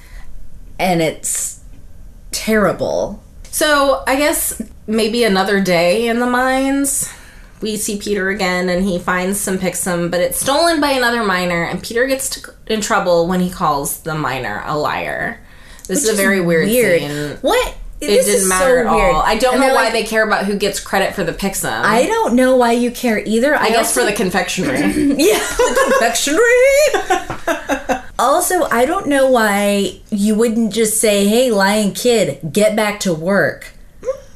[0.80, 1.64] And it's
[2.32, 3.24] terrible.
[3.44, 7.08] So I guess maybe another day in the mines.
[7.66, 11.64] We see Peter again, and he finds some Pixum, but it's stolen by another miner,
[11.64, 15.40] and Peter gets to, in trouble when he calls the miner a liar.
[15.88, 17.38] This is a very weird, scene.
[17.42, 17.76] What?
[18.02, 19.16] It This didn't is matter so at weird.
[19.16, 19.22] all.
[19.24, 21.72] I don't And know why like, they care about who gets credit for the Pixum.
[21.72, 23.56] I don't know why you care either.
[23.56, 24.78] I guess for the confectionery.
[25.18, 28.04] Yeah, the confectionery.
[28.20, 33.14] also, I don't know why you wouldn't just say, "Hey, lying kid, get back to
[33.14, 33.72] work."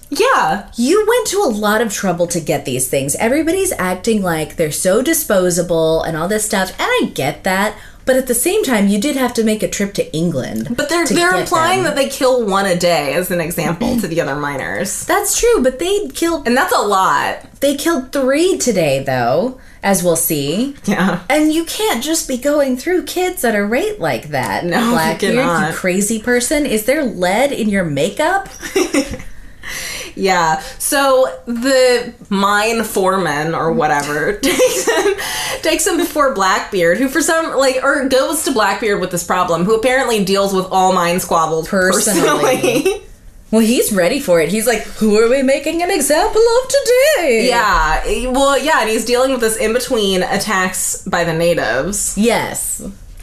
[0.10, 0.72] Yeah.
[0.76, 3.16] You went to a lot of trouble to get these things.
[3.16, 7.78] Everybody's acting like they're so disposable and all this stuff, and I get that.
[8.06, 10.76] But at the same time, you did have to make a trip to England.
[10.76, 11.94] But they're they're implying them.
[11.94, 15.06] that they kill one a day as an example to the other miners.
[15.06, 15.62] that's true.
[15.62, 17.46] But they killed And that's a lot.
[17.60, 20.76] they killed three today, though, as we'll see.
[20.86, 21.24] Yeah.
[21.30, 24.66] And you can't just be going through kids at a rate like that.
[24.66, 25.70] No, you Blackbeard, cannot.
[25.70, 26.66] you crazy person.
[26.66, 28.50] Is there lead in your makeup?
[30.16, 30.60] Yeah.
[30.80, 35.14] So the mine foreman or whatever takes him
[35.62, 39.64] takes him before Blackbeard, who for some like or goes to Blackbeard with this problem,
[39.64, 42.22] who apparently deals with all mine squabbles Personally.
[42.22, 43.04] personally.
[43.52, 44.50] Well, he's ready for it.
[44.50, 47.48] He's like, who are we making an example of today?
[47.48, 48.30] yeah.
[48.30, 52.80] Well, yeah, and he's dealing with this in between attacks by the natives Yes.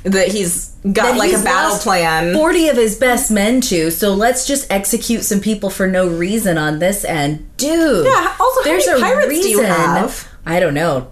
[0.07, 2.33] That he's got That like he's a battle plan.
[2.35, 6.57] 40 of his best men to, so let's just execute some people for no reason
[6.57, 7.49] on this end.
[7.57, 8.07] Dude.
[8.07, 10.29] Yeah, also, how many pirates do you have?
[10.49, 11.11] I don't know.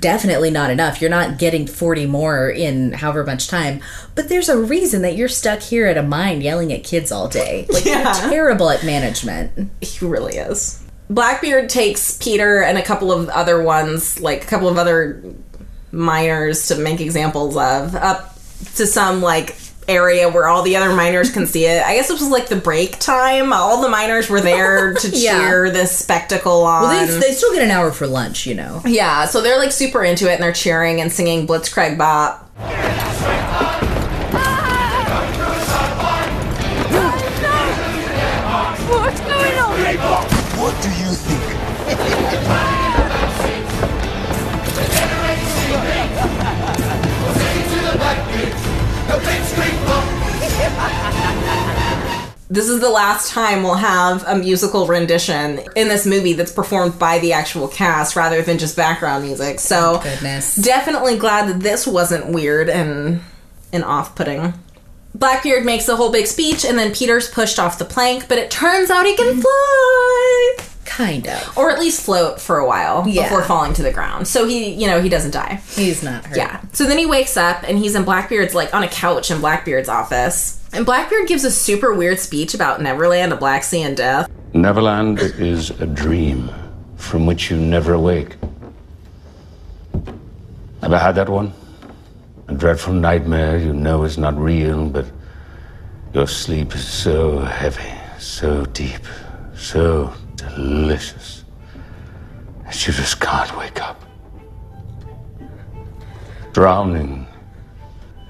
[0.00, 1.00] Definitely not enough.
[1.00, 3.80] You're not getting 40 more in however much time.
[4.16, 7.28] But there's a reason that you're stuck here at a mine yelling at kids all
[7.28, 7.66] day.
[7.72, 8.02] Like, Yeah.
[8.22, 9.70] you're terrible at management.
[9.80, 10.82] He really is.
[11.08, 15.22] Blackbeard takes Peter and a couple of other ones, like a couple of other
[15.92, 18.31] miners to make examples of, up
[18.76, 19.56] to some like
[19.88, 21.82] area where all the other miners can see it.
[21.84, 23.52] I guess it was like the break time.
[23.52, 25.38] All the miners were there to Yeah.
[25.38, 26.82] cheer this spectacle on.
[26.82, 28.80] Well, they, they still get an hour for lunch, you know.
[28.86, 32.48] yeah, so they're like super into it and they're cheering and singing Blitzkrieg Bop.
[38.88, 39.72] What's going on?
[40.60, 42.78] What do you think?
[52.52, 56.98] This is the last time we'll have a musical rendition in this movie that's performed
[56.98, 59.58] by the actual cast rather than just background music.
[59.58, 60.56] So Goodness.
[60.56, 63.22] definitely glad that this wasn't weird and
[63.72, 64.52] and off-putting.
[65.14, 68.50] Blackbeard makes a whole big speech and then Peter's pushed off the plank, but it
[68.50, 70.56] turns out he can fly
[70.96, 71.56] Kind of.
[71.56, 73.22] or at least float for a while Yeah.
[73.24, 74.28] before falling to the ground.
[74.28, 75.60] So he, you know, he doesn't die.
[75.74, 76.36] He's not hurt.
[76.36, 76.60] Yeah.
[76.72, 79.88] So then he wakes up and he's in Blackbeard's like on a couch in Blackbeard's
[79.88, 80.60] office.
[80.72, 84.28] And Blackbeard gives a super weird speech about Neverland, a black sea and death.
[84.54, 86.50] Neverland is a dream
[86.96, 88.36] from which you never awake.
[90.82, 91.52] Ever had that one?
[92.48, 95.06] A dreadful nightmare you know is not real, but
[96.12, 99.00] your sleep is so heavy, so deep,
[99.54, 100.12] so
[100.50, 101.44] delicious
[102.64, 104.02] that you just can't wake up.
[106.52, 107.26] Drowning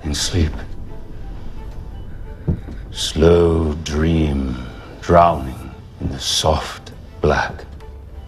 [0.04, 0.52] in sleep.
[2.90, 4.56] Slow dream,
[5.00, 5.70] drowning
[6.00, 7.64] in the soft black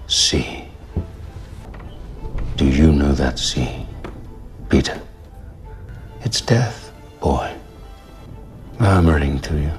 [0.06, 0.68] sea.
[2.56, 3.86] Do you know that sea,
[4.68, 5.00] Peter?
[6.22, 7.52] It's death, boy,
[8.78, 9.72] murmuring to you.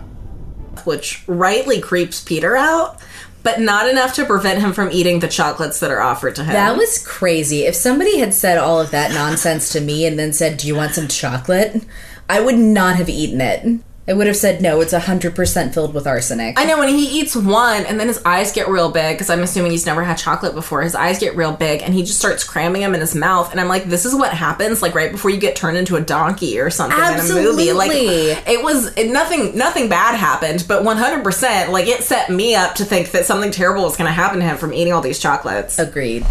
[0.86, 3.00] which rightly creeps Peter out,
[3.46, 6.54] but not enough to prevent him from eating the chocolates that are offered to him.
[6.54, 7.66] That was crazy.
[7.66, 10.76] If somebody had said all of that nonsense to me and then said, Do you
[10.76, 11.86] want some chocolate?
[12.28, 13.82] I would not have eaten it.
[14.08, 16.60] I would have said, No, it's 100% filled with arsenic.
[16.60, 19.42] I know when he eats one and then his eyes get real big because I'm
[19.42, 20.84] assuming he's never had chocolate before.
[20.84, 23.52] His eyes get real big and he just starts cramming them in his mouth.
[23.52, 26.02] And I'm like, this is what happens like right before you get turned into a
[26.02, 27.74] donkey or something in a movie.
[27.74, 32.76] Like it was it, nothing nothing bad happened, but 100% like it set me up
[32.76, 35.20] to think that something terrible was going to happen to him from eating all these
[35.20, 35.80] chocolates.
[35.80, 36.26] Agreed.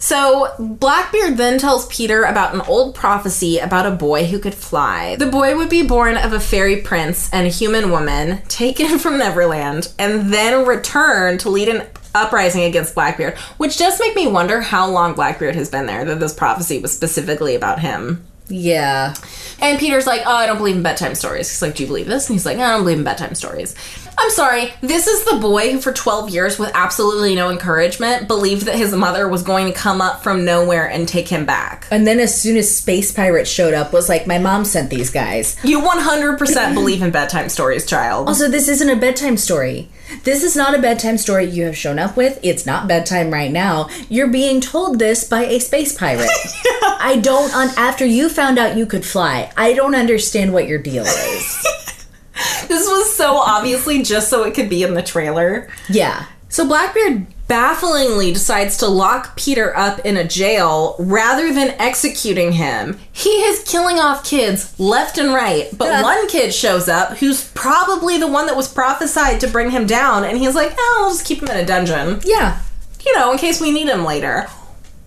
[0.00, 5.16] So, Blackbeard then tells Peter about an old prophecy about a boy who could fly.
[5.16, 9.18] The boy would be born of a fairy prince and a human woman, taken from
[9.18, 14.60] Neverland, and then return to lead an uprising against Blackbeard, which does make me wonder
[14.60, 18.24] how long Blackbeard has been there, that this prophecy was specifically about him.
[18.48, 19.14] Yeah.
[19.60, 21.50] And Peter's like, oh, I don't believe in bedtime stories.
[21.50, 22.28] He's like, do you believe this?
[22.28, 23.74] And he's like, I don't believe in bedtime stories.
[24.20, 24.72] I'm sorry.
[24.80, 28.92] This is the boy who, for 12 years, with absolutely no encouragement, believed that his
[28.92, 31.86] mother was going to come up from nowhere and take him back.
[31.92, 35.10] And then as soon as Space Pirates showed up, was like, my mom sent these
[35.10, 35.56] guys.
[35.62, 38.26] You 100% believe in bedtime stories, child.
[38.26, 39.88] Also, this isn't a bedtime story.
[40.24, 42.40] This is not a bedtime story you have shown up with.
[42.42, 43.88] It's not bedtime right now.
[44.08, 46.28] You're being told this by a space pirate.
[47.00, 50.78] I don't, un- after you found out you could fly, I don't understand what your
[50.78, 51.66] deal is.
[52.68, 55.68] This was so obviously just so it could be in the trailer.
[55.88, 56.26] Yeah.
[56.48, 62.98] So Blackbeard bafflingly decides to lock Peter up in a jail rather than executing him.
[63.12, 66.02] He is killing off kids left and right, but Yeah.
[66.02, 70.24] one kid shows up who's probably the one that was prophesied to bring him down,
[70.24, 72.20] and he's like, oh, I'll just keep him in a dungeon.
[72.24, 72.60] Yeah.
[73.04, 74.46] You know, in case we need him later.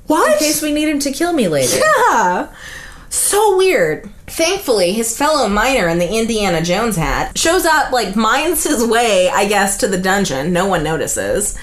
[0.08, 0.34] What?
[0.34, 1.78] In case we need him to kill me later.
[1.78, 2.48] Yeah.
[3.12, 4.10] So weird.
[4.26, 9.30] Thankfully, his fellow miner in the Indiana Jones hat shows up, like, mines his way,
[9.30, 10.54] I guess, to the dungeon.
[10.54, 11.58] No one notices.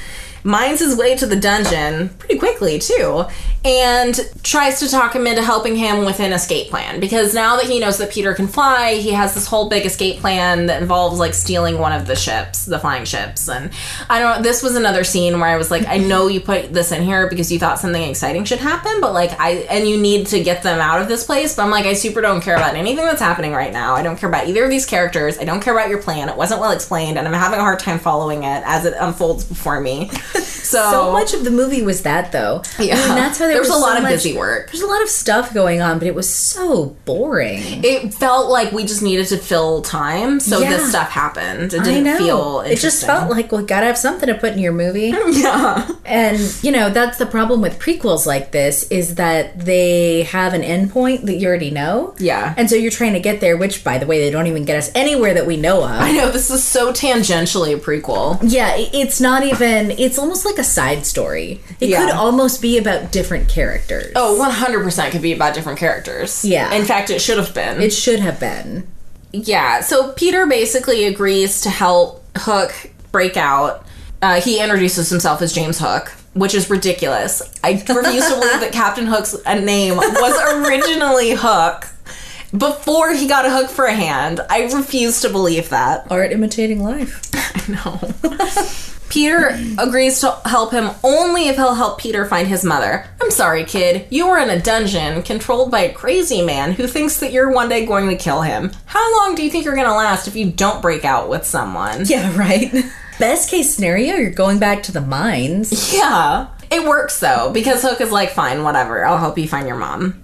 [0.49, 3.27] Mines his way to the dungeon pretty quickly, too,
[3.67, 7.01] and tries to talk him into helping him with an escape plan.
[7.01, 10.21] Because now that he knows that Peter can fly, he has this whole big escape
[10.21, 13.47] plan that involves, like, stealing one of the ships, the flying ships.
[13.47, 13.71] And
[14.09, 16.93] I don't this was another scene where I was like, I know you put this
[16.93, 20.29] in here because you thought something exciting should happen, but, like, I, and you need
[20.29, 22.75] to get them out of this place, but I'm like, I super don't care about
[22.75, 23.95] anything that's happening right now.
[23.95, 25.37] I don't care about either of these characters.
[25.37, 26.31] I don't care about your plan.
[26.31, 29.45] It wasn't well explained, and I'm having a hard time following it as it unfolds
[29.45, 30.11] before me.
[30.69, 32.63] So, So much of the movie was that, though.
[32.79, 32.97] Yeah.
[32.97, 34.67] I mean, that's how there, There was a so lot of much- busy work.
[34.71, 37.83] There's a lot of stuff going on, but it was so boring.
[37.85, 40.77] it felt like we just needed to fill time, so Yeah.
[40.77, 41.73] this stuff happened.
[41.73, 44.73] It didn't feel it just felt like we gotta have something to put in your
[44.73, 45.15] movie.
[45.31, 45.89] yeah.
[46.05, 50.63] And you know that's the problem with prequels like this is that they have an
[50.63, 52.15] endpoint that you already know.
[52.19, 52.53] Yeah.
[52.59, 54.77] And so you're trying to get there, which by the way, they don't even get
[54.77, 55.91] us anywhere that we know of.
[55.91, 58.39] I know this is so tangentially a prequel.
[58.43, 59.93] Yeah, it's not even.
[59.93, 61.61] It's almost like a side story.
[61.81, 62.01] It Yeah.
[62.07, 64.13] could almost be about different characters.
[64.17, 66.45] Oh, 100% could be about different characters.
[66.45, 66.73] Yeah.
[66.73, 67.81] In fact, it should have been.
[67.81, 68.87] it should have been.
[69.33, 72.73] Yeah, so Peter basically agrees to help Hook
[73.13, 73.85] break out.
[74.23, 77.43] Uh, he introduces himself as James Hook, which is ridiculous.
[77.63, 81.87] I refuse to believe that Captain Hook's name was originally Hook
[82.57, 84.41] before he got a hook for a hand.
[84.49, 86.07] I refuse to believe that.
[86.11, 87.21] Art imitating life.
[87.69, 88.01] No.
[89.11, 93.07] Peter agrees to help him only if he'll help Peter find his mother.
[93.21, 94.07] I'm sorry, kid.
[94.11, 97.69] You are in a dungeon controlled by a crazy man who thinks that you're one
[97.69, 98.71] day going to kill him.
[98.87, 101.45] How long do you think you're going to last if you don't break out with
[101.45, 102.05] someone?
[102.07, 102.73] Yeah, right.
[103.19, 105.93] Best case scenario, you're going back to the mines.
[105.93, 106.49] Yeah.
[106.71, 110.23] It works though, because Hook is like, fine, whatever, I'll help you find your mom.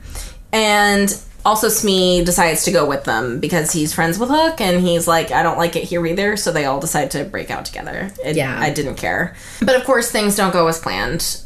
[0.52, 1.10] And
[1.44, 5.30] also Smee decides to go with them because he's friends with Hook and he's like,
[5.30, 8.10] I don't like it here either, so they all decide to break out together.
[8.24, 8.56] It- Yeah.
[8.58, 9.34] I didn't care.
[9.60, 11.40] But of course things don't go as planned.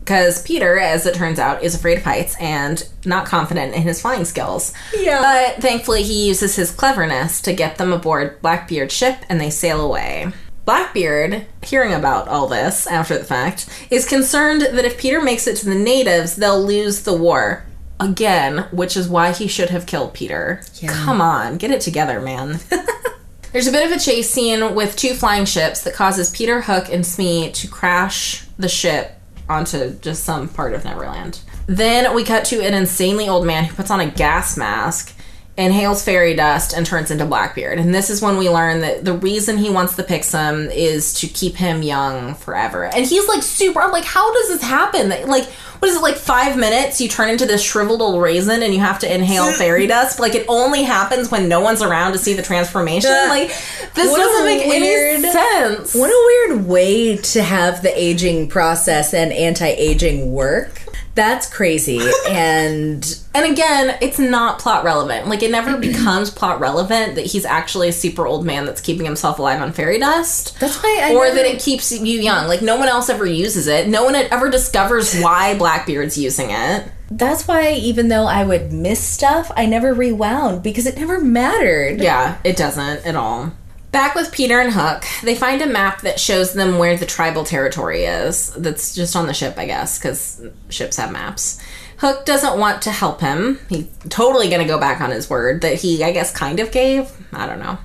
[0.00, 4.00] Because Peter, as it turns out, is afraid of heights and not confident in his
[4.00, 4.72] flying skills.
[4.96, 5.20] Yeah.
[5.20, 9.82] But thankfully, he uses his cleverness to get them aboard Blackbeard's ship and they sail
[9.84, 10.32] away.
[10.64, 15.56] Blackbeard, hearing about all this after the fact, is concerned that if Peter makes it
[15.58, 17.64] to the natives, they'll lose the war.
[18.00, 20.62] Again, which is why he should have killed Peter.
[20.86, 22.60] Come on, get it together, man.
[23.52, 26.92] There's a bit of a chase scene with two flying ships that causes Peter, Hook,
[26.92, 29.18] and Smee to crash the ship
[29.48, 31.40] onto just some part of Neverland.
[31.66, 35.14] Then we cut to an insanely old man who puts on a gas mask,
[35.58, 37.78] inhales fairy dust, and turns into Blackbeard.
[37.78, 41.26] And this is when we learn that the reason he wants the Pixum is to
[41.26, 42.84] keep him young forever.
[42.84, 43.80] And he's like super.
[43.80, 45.08] I'm like, how does this happen?
[45.28, 45.44] Like,
[45.80, 46.16] what is it like?
[46.16, 49.86] Five minutes, you turn into this shriveled old raisin, and you have to inhale fairy
[49.88, 50.20] dust.
[50.20, 53.10] Like, it only happens when no one's around to see the transformation.
[53.28, 53.48] Like,
[53.94, 55.94] this What doesn't make weird- any sense.
[55.94, 60.82] What a weird way to have the aging process and anti-aging work.
[61.18, 61.98] That's crazy.
[62.30, 65.26] and And again, it's not plot relevant.
[65.26, 69.04] Like it never becomes plot relevant that he's actually a super old man that's keeping
[69.04, 70.58] himself alive on fairy dust.
[70.60, 72.46] That's why I or never- that it keeps you young.
[72.46, 73.88] Like no one else ever uses it.
[73.88, 76.84] No one ever discovers why Blackbeard's using it.
[77.10, 82.00] that's why even though I would miss stuff, I never rewound because it never mattered.
[82.00, 83.52] Yeah, it doesn't at all.
[83.90, 87.44] Back with Peter and Hook, they find a map that shows them where the tribal
[87.44, 88.50] territory is.
[88.54, 91.58] That's just on the ship, I guess, because ships have maps.
[91.98, 93.58] Hook doesn't want to help him.
[93.68, 96.70] He's totally going to go back on his word that he, I guess, kind of
[96.70, 97.10] gave.
[97.32, 97.78] I don't know.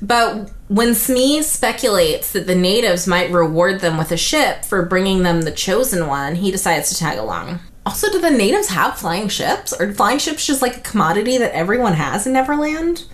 [0.00, 5.22] But when Smee speculates that the natives might reward them with a ship for bringing
[5.22, 7.60] them the chosen one, he decides to tag along.
[7.84, 9.72] Also, do the natives have flying ships?
[9.72, 13.04] Or flying ships just like a commodity that everyone has in Neverland?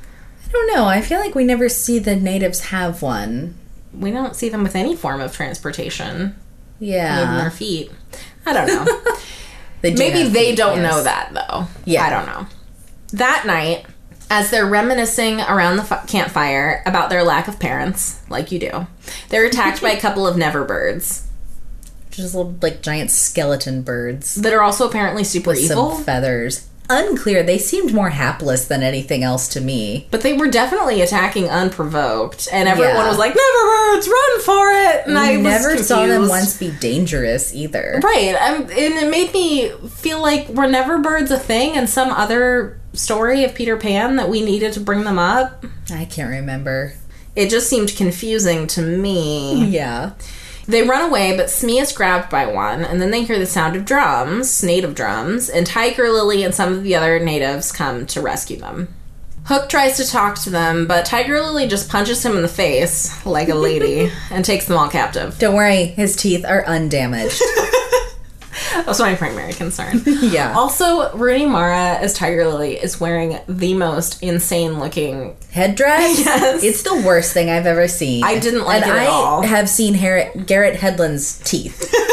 [0.49, 0.85] I don't know.
[0.87, 3.55] I feel like we never see the natives have one.
[3.93, 6.35] We don't see them with any form of transportation.
[6.79, 7.21] Yeah.
[7.25, 7.91] Moving their feet.
[8.47, 9.03] I don't know.
[9.81, 11.69] They do Maybe they don't know that though.
[11.85, 12.03] Yeah.
[12.05, 12.47] I don't know.
[13.13, 13.87] That night,
[14.29, 18.87] as they're reminiscing around the fi- campfire about their lack of parents, like you do,
[19.29, 21.27] they're attacked by a couple of Neverbirds
[22.11, 25.93] Just little like giant skeleton birds that are also apparently super evil.
[25.95, 26.68] some feathers.
[26.91, 27.43] Unclear.
[27.43, 30.07] They seemed more hapless than anything else to me.
[30.11, 33.09] But they were definitely attacking unprovoked, and everyone Yeah.
[33.09, 36.71] was like, "Never "Neverbirds, run for it!" And I I never saw them once be
[36.81, 38.01] dangerous either.
[38.03, 42.79] Right, um, and it made me feel like were Neverbirds a thing in some other
[42.95, 45.65] story of Peter Pan that we needed to bring them up?
[45.93, 46.95] I can't remember.
[47.37, 49.67] It just seemed confusing to me.
[49.67, 50.11] Yeah.
[50.69, 53.75] They run away, but Smee is grabbed by one, and then they hear the sound
[53.75, 58.21] of drums, native drums, and Tiger Lily and some of the other natives come to
[58.21, 58.95] rescue them.
[59.47, 63.25] Hook tries to talk to them, but Tiger Lily just punches him in the face
[63.25, 65.39] like a lady and takes them all captive.
[65.39, 67.41] Don't worry, his teeth are undamaged.
[68.87, 70.03] That's my primary concern.
[70.07, 70.55] yeah.
[70.57, 75.37] Also, Rooney Mara as Tiger Lily is wearing the most insane looking.
[75.53, 76.19] Headdress?
[76.25, 76.63] Yes.
[76.63, 78.25] It's the worst thing I've ever seen.
[78.25, 79.43] I didn't like and it at I all.
[79.43, 81.95] have seen Garrett, Garrett Hedlund's teeth.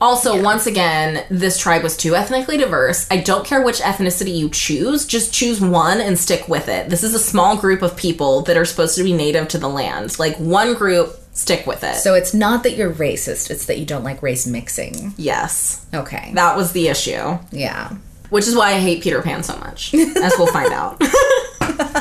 [0.00, 3.06] Also, once again, this tribe was too ethnically diverse.
[3.10, 6.90] I don't care which ethnicity you choose, just choose one and stick with it.
[6.90, 9.68] This is a small group of people that are supposed to be native to the
[9.68, 10.18] land.
[10.18, 11.96] Like, one group, stick with it.
[11.96, 15.12] So it's not that you're racist, it's that you don't like race mixing.
[15.18, 16.30] yes, Okay.
[16.34, 17.38] that was the issue.
[17.52, 17.92] yeah.
[18.30, 20.96] Which is why I hate Peter Pan so much, as we'll find out.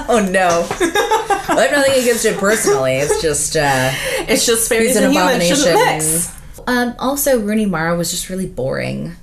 [0.09, 0.65] Oh no.
[0.69, 2.93] I have nothing against it personally.
[2.95, 3.91] It's just uh
[4.27, 6.21] It's just fairies and abomination.
[6.65, 9.15] Um also Rooney Mara was just really boring.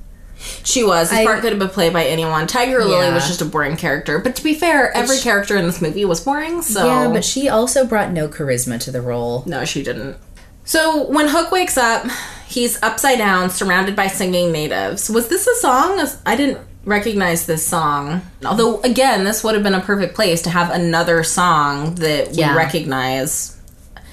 [0.65, 1.11] She was.
[1.11, 2.47] This I- part could have been played by anyone.
[2.47, 4.19] Tiger Lily was just a boring character.
[4.19, 6.87] But to be fair, every character in this movie was boring, so.
[6.87, 9.43] Yeah, but she also brought no charisma to the role.
[9.47, 10.17] No, she didn't.
[10.65, 12.07] So when Hook wakes up,
[12.47, 15.11] he's upside down, surrounded by singing natives.
[15.11, 16.07] Was this a song?
[16.25, 18.23] I didn't recognize this song.
[18.45, 22.53] Although, again, this would have been a perfect place to have another song that Yeah.
[22.53, 23.57] we recognize.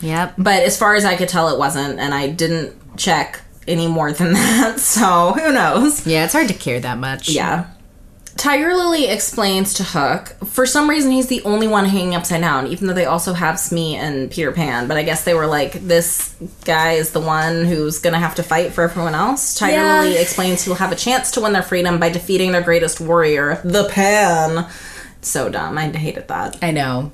[0.01, 0.33] Yep.
[0.37, 4.11] But as far as I could tell, it wasn't, and I didn't check any more
[4.13, 6.05] than that, so who knows?
[6.07, 7.29] Yeah, it's hard to care that much.
[7.29, 7.67] Yeah.
[8.35, 12.67] Tiger Lily explains to Hook, for some reason he's the only one hanging upside down,
[12.67, 14.87] even though they also have Smee and Peter Pan.
[14.87, 18.43] But I guess they were like, this guy is the one who's gonna have to
[18.43, 19.55] fight for everyone else.
[19.55, 20.01] Tiger Yeah.
[20.01, 23.59] Lily explains he'll have a chance to win their freedom by defeating their greatest warrior,
[23.63, 24.69] the Pan.
[25.21, 25.75] So dumb.
[25.79, 26.57] I hated that.
[26.61, 27.11] I know.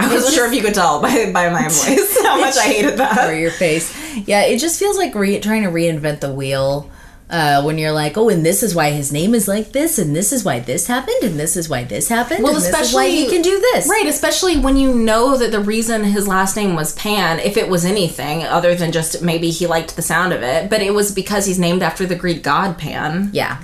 [0.00, 2.98] I wasn't sure if you could tell by, by my voice how much I hated
[2.98, 3.28] that.
[3.30, 3.94] Or your face.
[4.26, 6.90] Yeah, it just feels like re- trying to reinvent the wheel.
[7.28, 10.16] Uh, when you're like, oh, and this is why his name is like this, and
[10.16, 12.92] this is why this happened, and this is why this happened, Well, and this is
[12.92, 13.88] why he can do this.
[13.88, 17.68] Right, especially when you know that the reason his last name was Pan, if it
[17.68, 21.14] was anything other than just maybe he liked the sound of it, but it was
[21.14, 23.30] because he's named after the Greek god Pan.
[23.32, 23.62] Yeah.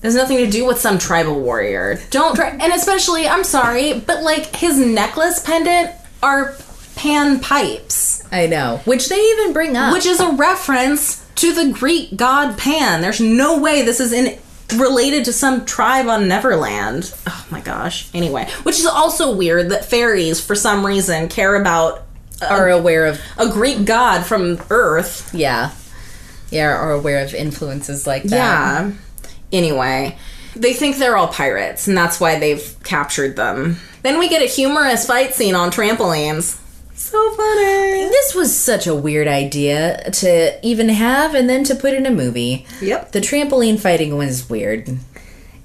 [0.00, 2.00] There's nothing to do with some tribal warrior.
[2.10, 5.90] Don't try, and especially, I'm sorry, but like his necklace pendant
[6.22, 6.54] are
[6.96, 8.80] Pan pipes, I know.
[8.84, 9.92] Which they even bring up.
[9.92, 13.00] which is a reference to the Greek god Pan.
[13.00, 14.38] There's no way this is in
[14.76, 17.12] related to some tribe on Neverland.
[17.26, 18.08] Oh my gosh.
[18.14, 22.02] Anyway, which is also weird that fairies, for some reason, care about
[22.42, 25.32] uh, are aware of, a Greek god from Earth.
[25.34, 25.72] yeah.
[26.50, 28.36] Yeah, are aware of influences like that.
[28.36, 28.92] Yeah.
[29.52, 30.16] Anyway,
[30.54, 33.76] they think they're all pirates, and that's why they've captured them.
[34.02, 36.58] Then we get a humorous fight scene on trampolines.
[36.94, 38.08] So funny.
[38.08, 42.10] This was such a weird idea to even have and then to put in a
[42.10, 42.66] movie.
[42.82, 43.12] Yep.
[43.12, 44.88] The trampoline fighting was weird.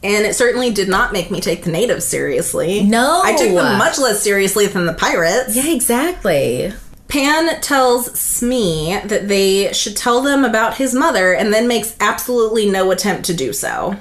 [0.03, 2.83] And it certainly did not make me take the natives seriously.
[2.83, 3.21] No.
[3.23, 5.55] I took them much less seriously than the pirates.
[5.55, 6.71] Yeah, exactly.
[7.07, 12.69] Pan tells Smee that they should tell them about his mother and then makes absolutely
[12.69, 13.95] no attempt to do so.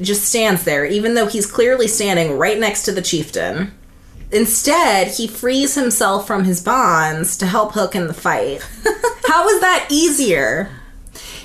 [0.00, 3.72] Just stands there, even though he's clearly standing right next to the chieftain.
[4.30, 8.60] Instead, he frees himself from his bonds to help Hook in the fight.
[9.26, 10.70] How is that easier?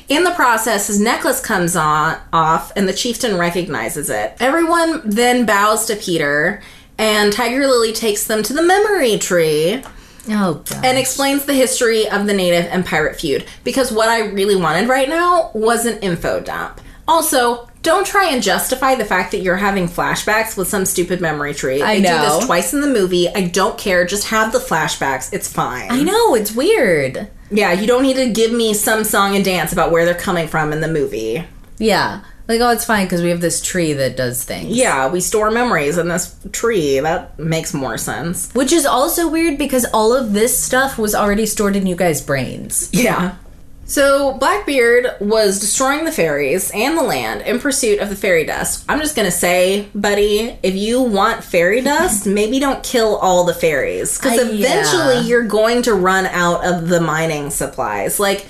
[0.09, 4.35] In the process, his necklace comes on off and the chieftain recognizes it.
[4.39, 6.61] Everyone then bows to Peter,
[6.97, 9.81] and Tiger Lily takes them to the memory tree
[10.29, 10.85] Oh, God.
[10.85, 14.87] and explains the history of the native and pirate feud because what I really wanted
[14.87, 16.79] right now was an info dump.
[17.07, 21.53] Also, don't try and justify the fact that you're having flashbacks with some stupid memory
[21.53, 21.81] tree.
[21.81, 22.37] I They do know.
[22.37, 23.27] this twice in the movie.
[23.27, 24.05] I don't care.
[24.05, 25.33] Just have the flashbacks.
[25.33, 25.91] It's fine.
[25.91, 27.27] I know, it's weird.
[27.51, 30.47] Yeah, you don't need to give me some song and dance about where they're coming
[30.47, 31.43] from in the movie.
[31.77, 32.21] Yeah.
[32.47, 34.75] Like, oh, it's fine because we have this tree that does things.
[34.75, 36.99] Yeah, we store memories in this tree.
[36.99, 38.51] That makes more sense.
[38.53, 42.21] Which is also weird because all of this stuff was already stored in you guys'
[42.21, 42.89] brains.
[42.91, 43.35] Yeah.
[43.85, 48.83] So Blackbeard was destroying the fairies and the land in pursuit of the fairy dust.
[48.89, 53.53] I'm just gonna say, buddy, if you want fairy dust, maybe don't kill all the
[53.53, 54.67] fairies because Uh, yeah.
[54.81, 58.19] eventually you're going to run out of the mining supplies.
[58.19, 58.45] Like,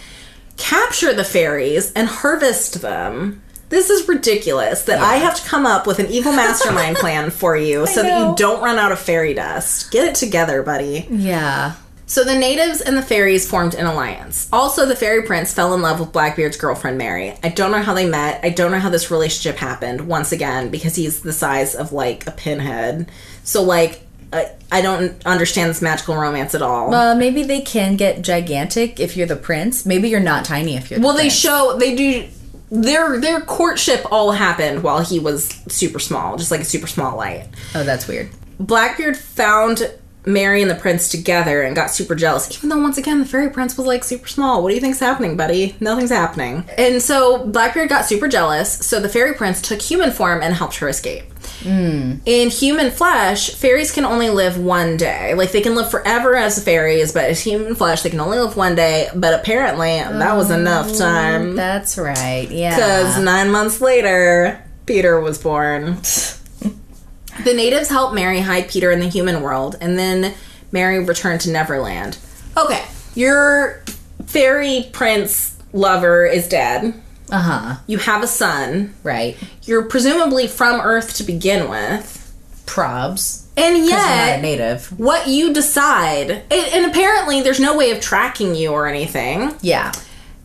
[0.57, 3.41] capture the fairies and harvest them.
[3.73, 7.57] This is ridiculous that I have to come up with an evil mastermind plan for
[7.57, 9.89] you so that you don't run out of fairy dust.
[9.89, 11.07] Get it together, buddy.
[11.09, 11.73] Yeah.
[12.05, 14.47] So the natives and the fairies formed an alliance.
[14.53, 17.33] Also, the fairy prince fell in love with Blackbeard's girlfriend Mary.
[17.41, 18.41] I don't know how they met.
[18.43, 20.07] I don't know how this relationship happened.
[20.07, 23.09] Once again, because he's the size of like a pinhead.
[23.43, 26.93] So like, I, I don't understand this magical romance at all.
[26.93, 29.83] Uh, maybe they can get gigantic if you're the prince.
[29.83, 32.27] Maybe you're not tiny if you're the well, they show they do.
[32.73, 37.15] Their their courtship all happened while he was super small, just like a super small
[37.15, 37.47] light.
[37.75, 38.31] Oh, that's weird.
[38.59, 39.93] Blackbeard found
[40.25, 43.51] Mary and the prince together and got super jealous, even though once again the fairy
[43.51, 44.63] prince was like super small.
[44.63, 45.75] What do you think's happening, buddy?
[45.79, 46.65] Nothing's happening.
[46.77, 50.77] And so Blackbeard got super jealous, so the fairy prince took human form and helped
[50.77, 51.25] her escape.
[51.61, 52.19] Mm.
[52.25, 55.33] In human flesh, fairies can only live one day.
[55.33, 58.55] Like they can live forever as fairies, but as human flesh, they can only live
[58.55, 59.09] one day.
[59.15, 61.55] But apparently, that was oh, enough time.
[61.55, 62.47] That's right.
[62.49, 62.75] Yeah.
[62.75, 65.95] Because nine months later, Peter was born.
[67.43, 70.33] the natives helped Mary hide Peter in the human world, and then
[70.71, 72.17] Mary returned to Neverland.
[72.57, 72.83] Okay,
[73.15, 73.83] your
[74.25, 76.93] fairy prince lover is dead.
[77.33, 77.75] Uh huh.
[77.87, 78.93] You have a son.
[79.03, 79.35] Right.
[79.63, 82.19] You're presumably from Earth to begin with.
[82.65, 83.41] Probs.
[83.57, 84.99] And Because you're not yet, a native.
[84.99, 89.53] what you decide, and, and apparently there's no way of tracking you or anything.
[89.61, 89.91] Yeah.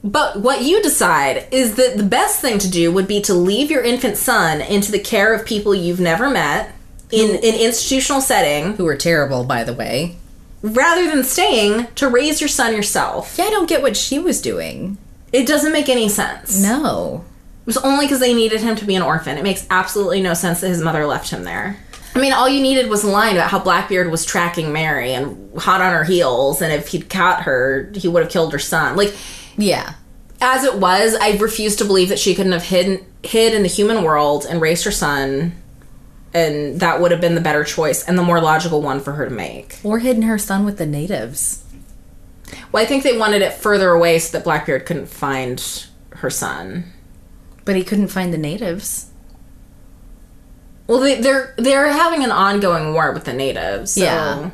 [0.05, 3.70] But what you decide is that the best thing to do would be to leave
[3.70, 6.74] your infant son into the care of people you've never met
[7.11, 10.16] in an institutional setting Who are terrible, by the way.
[10.62, 13.36] rather than staying to raise your son yourself.
[13.39, 14.99] Yeah, I don't get what she was doing.
[15.33, 16.61] It doesn't make any sense.
[16.62, 17.24] No.
[17.62, 19.37] It was only because they needed him to be an orphan.
[19.37, 21.76] It makes absolutely no sense that his mother left him there.
[22.14, 25.57] I mean, all you needed was a line about how Blackbeard was tracking Mary and
[25.59, 28.97] hot on her heels, and if he'd caught her, he would have killed her son.
[28.97, 29.14] Like,
[29.59, 29.93] Yeah.
[30.41, 33.68] as it was, I refuse to believe that she couldn't have hidden hid in the
[33.68, 35.53] human world and raised her son,
[36.35, 39.29] and that would have been the better choice and the more logical one for her
[39.29, 39.76] to make.
[39.85, 41.62] Or hidden her son with the natives.
[42.72, 45.86] Well, I think they wanted it further away so that Blackbeard couldn't find
[46.16, 46.92] her son.
[47.64, 49.07] But he couldn't find the natives.
[50.86, 53.92] Well, they, they're they're having an ongoing war with the natives.
[53.92, 54.51] So Yeah.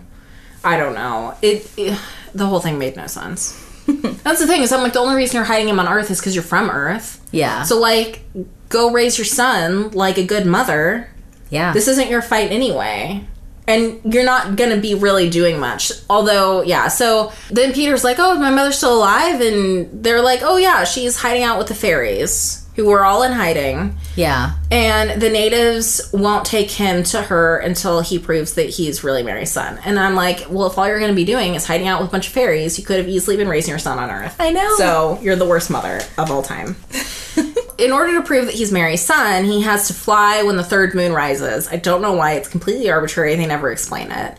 [0.65, 1.35] I don't know.
[1.43, 1.99] It, it
[2.35, 3.61] the whole thing made no sense.
[3.87, 6.19] That's the thing is I'm like the only reason you're hiding him on Earth is
[6.19, 7.25] because you're from Earth.
[7.31, 7.63] Yeah.
[7.65, 8.23] So like,
[8.69, 11.11] go raise your son like a good mother.
[11.51, 11.73] yeah.
[11.73, 13.25] This isn't your fight anyway.
[13.67, 15.91] And you're not gonna be really doing much.
[16.11, 20.57] Although, yeah, so then Peter's like, Oh, my mother's still alive and they're like, Oh
[20.59, 23.97] yeah, she's hiding out with the fairies, who were all in hiding.
[24.17, 24.55] yeah.
[24.71, 29.53] And the natives won't take him to her until he proves that he's really Mary's
[29.53, 29.79] son.
[29.85, 32.13] And I'm like, well, if all you're to be doing is hiding out with a
[32.13, 34.37] bunch of fairies, you could have easily been raising your son on Earth.
[34.41, 34.75] I know.
[34.77, 36.77] So you're the worst mother of all time.
[37.79, 40.95] In order to prove that he's Mary's son, he has to fly when the third
[40.95, 41.69] moon rises.
[41.69, 42.33] I don't know why.
[42.33, 43.35] It's completely arbitrary.
[43.37, 44.37] They never explain it.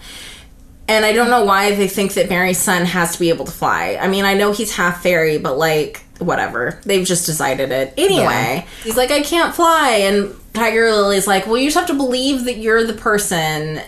[0.87, 3.51] And I don't know why they think that Mary's son has to be able to
[3.51, 3.97] fly.
[3.99, 6.79] I mean, I know he's half fairy, but like, whatever.
[6.83, 7.93] They've just decided it.
[7.97, 9.89] Anyway, he's like, I can't fly.
[10.03, 13.81] And Tiger Lily's like, well, you just have to believe that you're the person.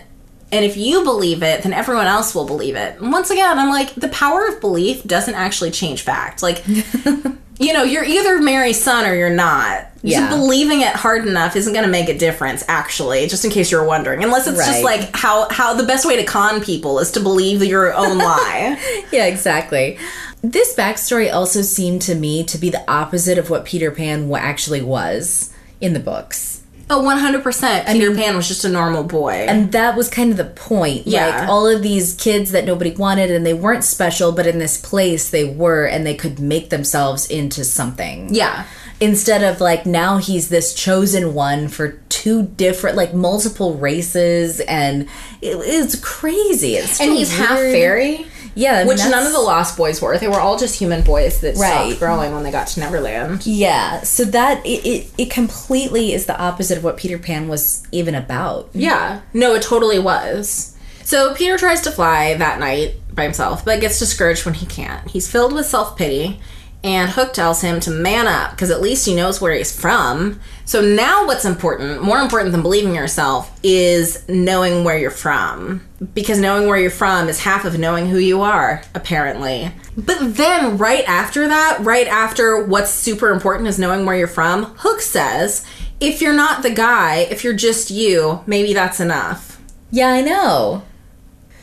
[0.50, 3.00] And if you believe it, then everyone else will believe it.
[3.00, 6.42] And once again, I'm like, the power of belief doesn't actually change fact.
[6.42, 6.64] Like,
[7.58, 9.86] you know, you're either Mary's son or you're not.
[10.02, 10.20] Yeah.
[10.20, 13.70] Just believing it hard enough isn't going to make a difference, actually, just in case
[13.70, 14.22] you're wondering.
[14.22, 17.62] Unless it's just like how, how the best way to con people is to believe
[17.64, 18.78] your own lie.
[19.12, 19.98] Yeah, exactly.
[20.40, 24.82] This backstory also seemed to me to be the opposite of what Peter Pan actually
[24.82, 26.57] was in the books.
[26.90, 27.86] Oh, 100%.
[27.92, 29.32] Peter Pan was just a normal boy.
[29.48, 31.06] And that was kind of the point.
[31.06, 31.40] Yeah.
[31.40, 34.80] Like all of these kids that nobody wanted and they weren't special, but in this
[34.80, 38.34] place they were and they could make themselves into something.
[38.34, 38.64] yeah.
[39.00, 45.02] Instead of like now he's this chosen one for two different, like multiple races, and
[45.40, 46.74] it, it's crazy.
[46.74, 48.26] It's And he's half fairy.
[48.58, 50.18] Yeah, Which none of the Lost Boys were.
[50.18, 51.90] They were all just human boys that Right.
[51.90, 53.46] stopped growing when they got to Neverland.
[53.46, 57.82] Yeah, so that it, it it completely is the opposite of what Peter Pan was
[57.92, 58.68] even about.
[58.74, 59.20] Yeah.
[59.32, 60.74] No, it totally was.
[61.04, 65.08] So Peter tries to fly that night by himself, but gets discouraged when he can't.
[65.08, 66.40] He's filled with self pity
[66.84, 70.40] And Hook tells him to man up because at least he knows where he's from.
[70.64, 75.84] So now, what's important, more important than believing yourself, is knowing where you're from.
[76.14, 79.72] Because knowing where you're from is half of knowing who you are, apparently.
[79.96, 84.76] But then, right after that, right after what's super important is knowing where you're from,
[84.78, 85.66] Hook says,
[86.00, 89.60] if you're not the guy, if you're just you, maybe that's enough.
[89.90, 90.84] Yeah, I know.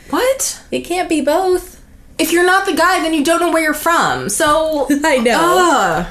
[0.10, 0.62] What?
[0.72, 1.75] It can't be both.
[2.18, 4.30] If you're not the guy, then you don't know where you're from.
[4.30, 5.40] So I know.
[5.42, 6.08] Ugh.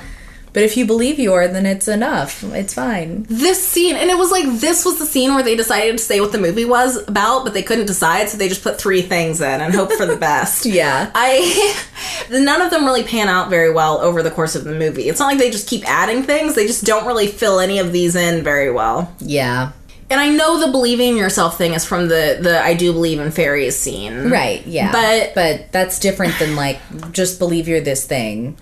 [0.55, 2.45] But if you believe you are, then it's enough.
[2.45, 3.27] It's fine.
[3.29, 6.21] this scene, and it was like this was the scene where they decided to say
[6.21, 9.41] what the movie was about, but they couldn't decide, so they just put three things
[9.41, 10.65] in and hope for the best.
[10.75, 11.11] Yeah.
[11.13, 11.77] I
[12.31, 15.09] none of them really pan out very well over the course of the movie.
[15.09, 17.91] It's not like they just keep adding things; they just don't really fill any of
[17.91, 19.13] these in very well.
[19.19, 19.73] Yeah.
[20.11, 23.19] And I know the believing in yourself thing is from the the I do believe
[23.21, 24.93] in fairies scene, Right, yeah.
[24.93, 26.79] But- but that's different than like
[27.13, 28.57] just believe you're this thing.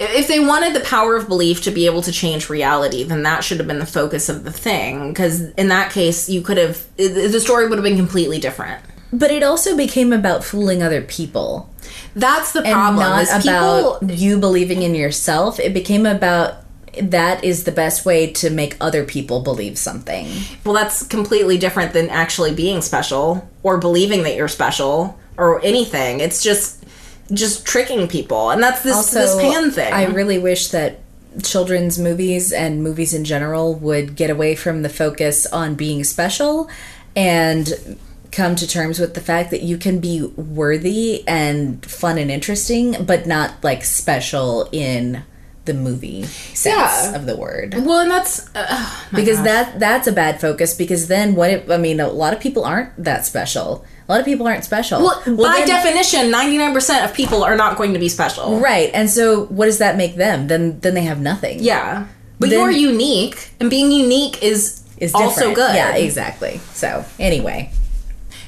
[0.00, 3.44] if they wanted the power of belief to be able to change reality, then that
[3.44, 5.10] should have been the focus of the thing.
[5.12, 8.82] Because in that case, you could have the story would have been completely different.
[9.12, 11.70] But it also became about fooling other people.
[12.16, 12.96] That's the And problem.
[13.08, 15.60] not is about people, you believing in yourself.
[15.60, 16.63] It became about
[17.00, 20.28] that is the best way to make other people believe something.
[20.64, 26.20] well, that's completely different than actually being special or believing that you're special or anything.
[26.20, 26.84] It's just
[27.32, 29.92] just tricking people, and that's this this pan thing.
[29.92, 31.00] I really wish that
[31.42, 36.68] children's movies and movies in general would get away from the focus on being special
[37.16, 37.98] and
[38.30, 43.04] come to terms with the fact that you can be worthy and fun and interesting,
[43.04, 45.22] but not like special in
[45.64, 47.14] the movie sense Yeah.
[47.16, 47.74] of the word.
[47.86, 51.78] well, and that's uh, because that that's a bad focus because then what it, I
[51.78, 53.84] mean a lot of people aren't that special.
[54.06, 55.00] A lot of people aren't special.
[55.00, 58.58] well, by then- definition, ninety nine percent of people are not going to be special.
[58.60, 58.90] Right.
[58.92, 60.48] And so what does that make them?
[60.48, 61.60] Then then they have nothing.
[61.60, 62.06] Yeah,
[62.38, 65.56] but Then- you're unique, and being unique is Is also different.
[65.56, 65.74] good.
[65.76, 66.60] Yeah, exactly.
[66.74, 67.70] So anyway.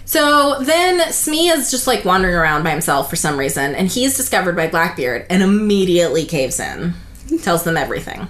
[0.09, 4.17] So then Smee is just like wandering around by himself for some reason, and he's
[4.17, 6.95] discovered by Blackbeard and immediately caves in.
[7.43, 8.29] Tells them everything.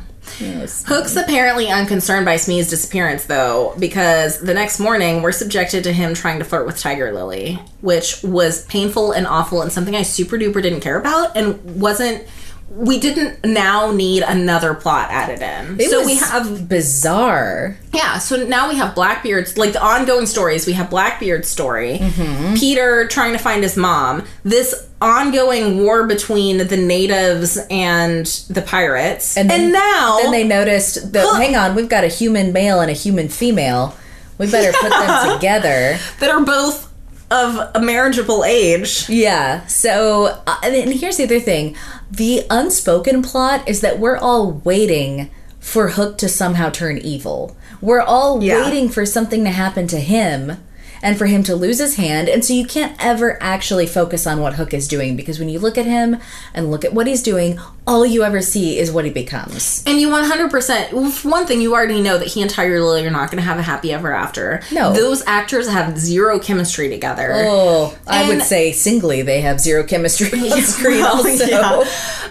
[0.84, 6.14] Hook's apparently unconcerned by Smee's disappearance, though, because the next morning we're subjected to him
[6.14, 10.36] trying to flirt with Tiger Lily, which was painful and awful and something I super
[10.36, 12.26] duper didn't care about and wasn't.
[12.68, 15.80] We didn't now need another plot added in.
[15.80, 17.76] It so we have bizarre.
[17.94, 20.66] yeah, so now we have Blackbeard's like the ongoing stories.
[20.66, 22.54] We have Blackbeard's story, mm-hmm.
[22.54, 29.36] Peter trying to find his mom, this ongoing war between the natives and the pirates,
[29.36, 31.36] and, then- now Then they noticed that Huh.
[31.36, 33.94] hang on, we've got a human male and a human female.
[34.38, 35.98] We better put them together.
[36.20, 36.85] that are both
[37.30, 39.08] of a marriageable age.
[39.08, 39.66] Yeah.
[39.66, 41.76] So, uh, and here's the other thing:
[42.10, 47.56] the unspoken plot is that we're all waiting for Hook to somehow turn evil.
[47.80, 48.62] We're all Yeah.
[48.64, 50.58] waiting for something to happen to him.
[51.06, 54.40] And for him to lose his hand, and so you can't ever actually focus on
[54.40, 56.16] what Hook is doing because when you look at him
[56.52, 59.84] and look at what he's doing, all you ever see is what he becomes.
[59.86, 63.30] And you 100%, one thing, you already know that he and Tiger Lily are not
[63.30, 64.62] going to have a happy ever after.
[64.72, 64.92] No.
[64.92, 67.30] Those actors have zero chemistry together.
[67.34, 71.02] Oh, I would say singly they have zero chemistry on screen.
[71.02, 71.84] Well, also, yeah.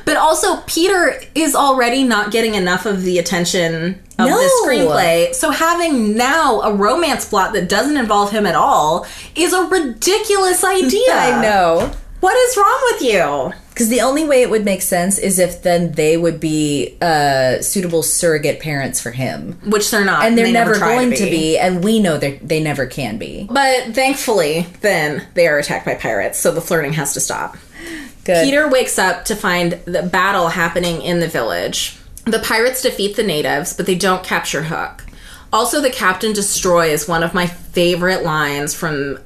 [0.03, 4.37] But also, Peter is already not getting enough of the attention of No.
[4.37, 5.33] the screenplay.
[5.35, 9.05] So having now a romance plot that doesn't involve him at all
[9.35, 11.13] is a ridiculous idea.
[11.13, 11.91] I know.
[12.21, 13.53] What is wrong with you?
[13.69, 17.61] Because the only way it would make sense is if then they would be uh,
[17.61, 20.23] suitable surrogate parents for him, Which they're not.
[20.25, 21.57] and they're they never, try going to be.
[21.59, 23.47] and we know they they never can be.
[23.51, 27.57] But thankfully, then they are attacked by pirates, so the flirting has to stop.
[28.23, 28.45] Good.
[28.45, 31.97] Peter wakes up to find the battle happening in the village.
[32.25, 35.05] The pirates defeat the natives, but they don't capture Hook.
[35.53, 39.19] Also, the captain destroys one of my favorite lines from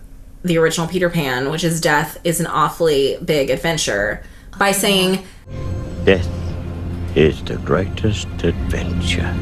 [0.44, 4.22] the original Peter Pan, which is Death is an awfully big adventure,
[4.58, 5.26] by saying,
[6.04, 6.28] Death
[7.16, 9.34] is the greatest adventure.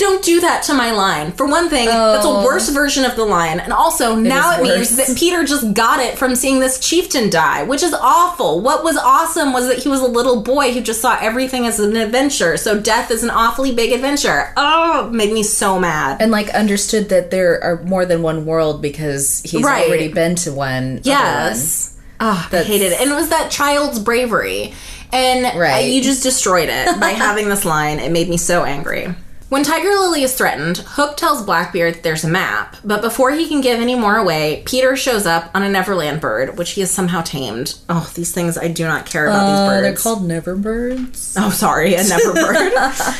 [0.00, 1.32] Don't do that to my line.
[1.32, 2.42] For one thing, that's a oh.
[2.42, 3.60] worse version of the line.
[3.60, 7.28] And also, now it is means that Peter just got it from seeing this chieftain
[7.28, 8.62] die, which is awful.
[8.62, 11.78] What was awesome was that he was a little boy who just saw everything as
[11.80, 12.56] an adventure.
[12.56, 14.54] So death is an awfully big adventure.
[14.56, 16.22] Oh, it made me so mad.
[16.22, 19.86] and like understood that there are more than one world because he's Right.
[19.86, 21.00] already been to one.
[21.02, 21.94] Yes.
[22.20, 23.02] Oh, I hated it.
[23.02, 24.72] And it was that child's bravery.
[25.12, 25.92] And Right.
[25.92, 27.98] you just destroyed it by having this line.
[27.98, 29.14] It made me so angry.
[29.50, 33.48] When Tiger Lily is threatened, Hook tells Blackbeard that there's a map, but before he
[33.48, 36.90] can give any more away, Peter shows up on a Neverland bird, which he has
[36.92, 37.74] somehow tamed.
[37.88, 39.82] Oh, these things I do not care about these uh, birds.
[39.82, 41.34] they're called Neverbirds.
[41.36, 42.72] Oh, sorry, a never bird.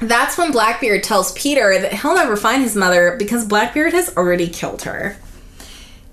[0.02, 4.48] That's when Blackbeard tells Peter that he'll never find his mother because Blackbeard has already
[4.48, 5.16] killed her.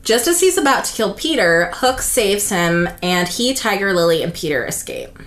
[0.01, 4.33] Just as he's about to kill Peter, Hook saves him, and he, Tiger Lily, and
[4.33, 5.19] Peter escape.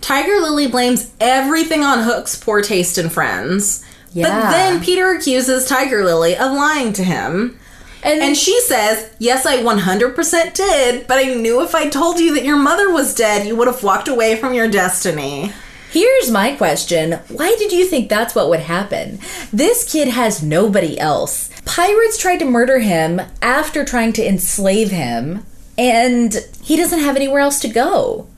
[0.00, 3.84] Tiger Lily blames everything on Hook's poor taste in friends.
[4.14, 7.58] But then Peter accuses Tiger Lily of lying to him.
[8.02, 12.34] And, And she says, Yes, I 100% did, but I knew if I told you
[12.34, 15.52] that your mother was dead, you would have walked away from your destiny.
[15.90, 17.12] Here's my question.
[17.28, 19.18] Why did you think that's what would happen?
[19.52, 21.50] This kid has nobody else.
[21.64, 25.44] Pirates tried to murder him after trying to enslave him,
[25.76, 28.28] and he doesn't have anywhere else to go.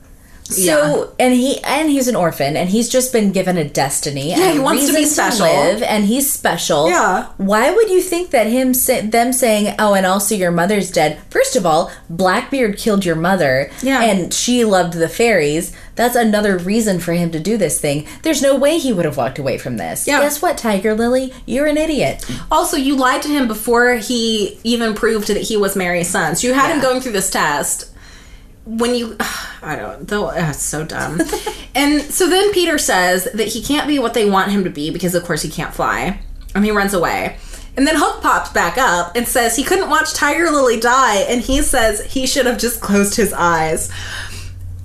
[0.49, 4.53] So and he and he's an orphan and he's just been given a destiny and
[4.53, 5.45] he wants to be special.
[5.45, 6.89] live, and he's special.
[6.89, 7.27] Yeah.
[7.37, 11.19] Why would you think that him sa- them saying, "Oh, and also your mother's dead"?
[11.29, 14.01] First of all, Blackbeard killed your mother, Yeah.
[14.01, 15.71] and she loved the fairies.
[15.95, 18.05] That's another reason for him to do this thing.
[18.23, 20.07] There's no way he would have walked away from this.
[20.07, 20.21] Yeah.
[20.21, 21.33] Guess what, Tiger Lily?
[21.45, 22.25] You're an idiot.
[22.49, 26.35] Also, you lied to him before he even proved that he was Mary's son.
[26.35, 27.85] So you had him going through this test.
[28.77, 29.17] When you,
[29.61, 31.21] I don't, though, uh, it's so dumb.
[31.75, 34.91] and so then Peter says that he can't be what they want him to be
[34.91, 36.19] because, of course, he can't fly.
[36.53, 37.37] And he runs away.
[37.77, 41.41] And then Hook pops back up and says he couldn't watch Tiger Lily die, and
[41.41, 43.89] he says he should have just closed his eyes.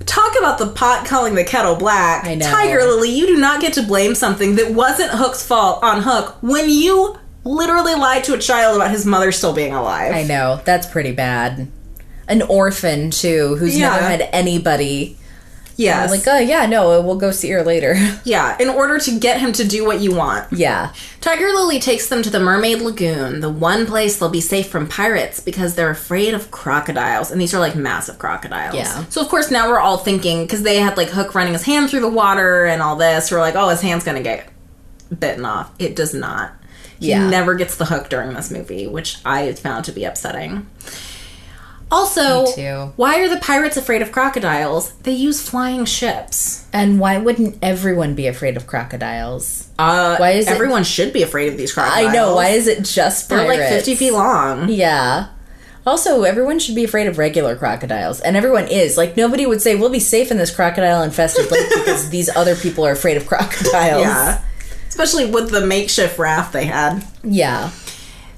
[0.05, 2.25] Talk about the pot calling the kettle black.
[2.25, 2.45] I know.
[2.45, 6.37] Tiger Lily, you do not get to blame something that wasn't Hook's fault on Hook
[6.41, 10.13] when you literally lied to a child about his mother still being alive.
[10.13, 11.67] I know that's pretty bad.
[12.27, 13.89] An orphan too, who's Yeah.
[13.91, 15.17] never had anybody.
[15.77, 17.95] Yeah, Like, oh yeah, no, we'll go see her later.
[18.23, 20.45] yeah, in order to get him to do what you want.
[20.53, 24.69] yeah, Tiger Lily takes them to the Mermaid Lagoon, the one place they'll be safe
[24.69, 27.29] from pirates because they're afraid of crocodiles.
[27.29, 28.73] And these are like massive crocodiles.
[28.75, 29.03] Yeah.
[29.09, 31.89] So, of course, now we're all thinking, because they had like Hook running his hand
[31.89, 34.47] through the water and all this, we're like, oh, his hand's gonna get
[35.19, 35.71] bitten off.
[35.77, 36.53] It does not.
[37.01, 37.27] He Yeah.
[37.29, 40.67] never gets the hook during this movie, which I found to be upsetting.
[41.91, 44.91] Also, why are the pirates afraid of crocodiles?
[45.03, 46.65] They use flying ships.
[46.73, 49.67] and why wouldn't everyone be afraid of crocodiles?
[49.79, 52.09] Uh, Why is it- everyone should be afraid of these crocodiles?
[52.09, 52.35] I know.
[52.35, 53.47] Why is it just pirates?
[53.49, 54.67] They're like 50 feet long.
[54.69, 55.27] Yeah.
[55.85, 58.97] Also, everyone should be afraid of regular crocodiles, and everyone is.
[58.97, 62.85] Like nobody would say we'll be safe in this crocodile-infested lake because these other people
[62.85, 64.01] are afraid of crocodiles.
[64.01, 64.41] Yeah.
[64.89, 67.05] Especially with the makeshift raft they had.
[67.23, 67.69] Yeah.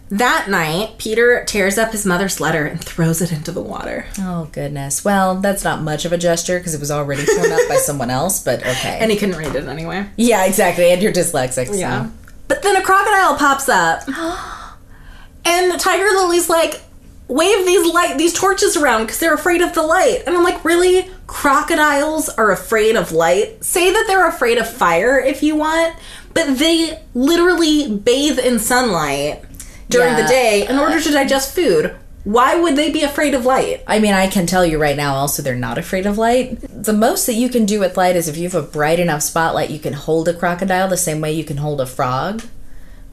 [0.10, 4.06] That night, Peter tears up his mother's letter and throws it into the water.
[4.20, 5.04] Oh goodness.
[5.04, 8.10] Well, that's not much of a gesture because it was already torn up by someone
[8.10, 8.42] else.
[8.42, 8.98] But okay.
[9.02, 10.08] And he couldn't read it anyway.
[10.16, 10.92] yeah, exactly.
[10.92, 11.68] And you're dyslexic.
[11.68, 11.74] So.
[11.74, 12.10] Yeah.
[12.48, 14.08] But then a crocodile pops up.
[15.46, 16.82] and Tiger Lily's like,
[17.28, 20.24] wave these light these torches around because they're afraid of the light.
[20.26, 21.10] And I'm like, really?
[21.28, 23.62] Crocodiles are afraid of light?
[23.64, 25.94] Say that they're afraid of fire if you want,
[26.34, 29.44] but they literally bathe in sunlight
[29.90, 30.22] during Yeah.
[30.24, 31.96] the day in order to digest food.
[32.24, 33.84] Why would they be afraid of light?
[33.88, 35.16] I mean, I can tell you right now.
[35.16, 36.58] Also, they're not afraid of light.
[36.84, 39.22] The most that you can do with light is if you have a bright enough
[39.22, 42.44] spotlight, you can hold a crocodile the same way you can hold a frog.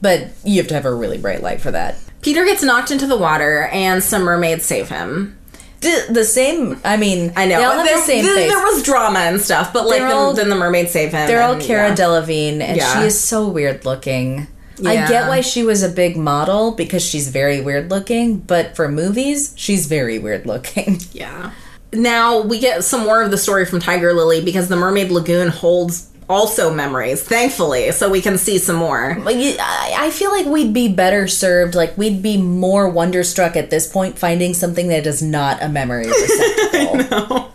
[0.01, 1.95] But you have to have a really bright light for that.
[2.21, 5.37] Peter gets knocked into the water and some mermaids save him.
[5.79, 6.81] The, the same.
[6.83, 7.57] I mean, I know.
[7.59, 10.17] They all have there, the same there- was drama and stuff, but like They're then,
[10.17, 11.27] all- then the mermaids save him.
[11.27, 11.95] They're all Cara yeah.
[11.95, 12.99] Delevingne, and Yeah.
[12.99, 14.47] she is so weird looking.
[14.83, 18.89] I get why she was a big model because she's very weird looking, but for
[18.89, 20.99] movies, she's very weird looking.
[21.13, 21.51] Yeah.
[21.93, 25.47] Now we get some more of the story from Tiger Lily because the Mermaid Lagoon
[25.47, 29.15] holds also memories, thankfully, so we can see some more.
[29.21, 33.55] Like, you- I I feel like we'd be better served, like, we'd be more wonderstruck
[33.55, 37.53] at this point finding something that is not a memory receptacle.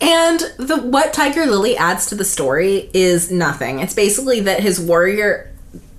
[0.00, 3.80] And the what Tiger Lily adds to the story is nothing.
[3.80, 5.50] It's basically that his warrior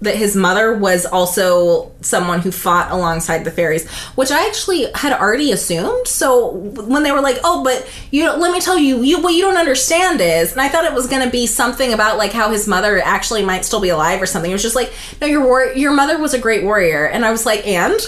[0.06, 5.14] that his mother was also someone who fought alongside the fairies, which I actually had
[5.14, 6.08] already assumed.
[6.08, 9.34] So when they were like, "Oh, but you know, let me tell you, you what
[9.34, 12.32] you don't understand is," and I thought it was going to be something about like
[12.32, 14.50] how his mother actually might still be alive or something.
[14.50, 14.92] It was just like,
[15.22, 18.00] "No, your war- your mother was a great warrior," and I was like, "And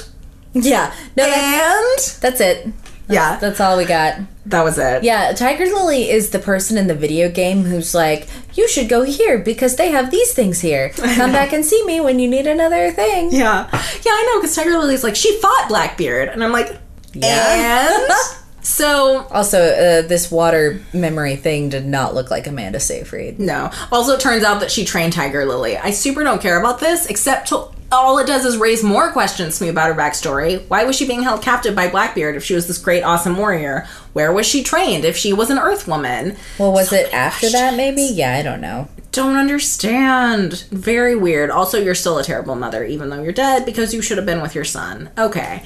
[0.54, 0.94] yeah.
[1.16, 2.68] No, that's, and that's it.
[3.10, 4.20] yeah, That's all we got.
[4.50, 8.28] That was it." Yeah, Tiger Lily is the person in the video game who's like,
[8.54, 10.90] you should go here because they have these things here.
[10.96, 13.32] Come back and see me when you need another thing.
[13.32, 13.68] Yeah.
[13.72, 16.30] Yeah, I know, because Tiger Lily's like, she fought Blackbeard.
[16.30, 16.76] And I'm like,
[17.14, 17.94] Yeah.
[18.02, 18.12] and?
[18.62, 23.40] So Also, uh, this water memory thing did not look like Amanda Seyfried.
[23.40, 23.72] No.
[23.94, 25.78] Also, it turns out that she trained Tiger Lily.
[25.78, 29.58] I super don't care about this, except to, all it does is raise more questions
[29.58, 30.62] to me about her backstory.
[30.68, 33.88] Why was she being held captive by Blackbeard if she was this great, awesome warrior?
[34.14, 36.36] Where was she trained if she was an Earth woman?
[36.60, 37.76] Well, was it after that?
[37.78, 38.02] Maybe.
[38.04, 38.90] Yeah, I don't know.
[39.12, 40.66] Don't understand.
[40.72, 41.50] Very weird.
[41.50, 44.42] Also, you're still a terrible mother, even though you're dead, because you should have been
[44.42, 45.10] with your son.
[45.18, 45.64] Okay.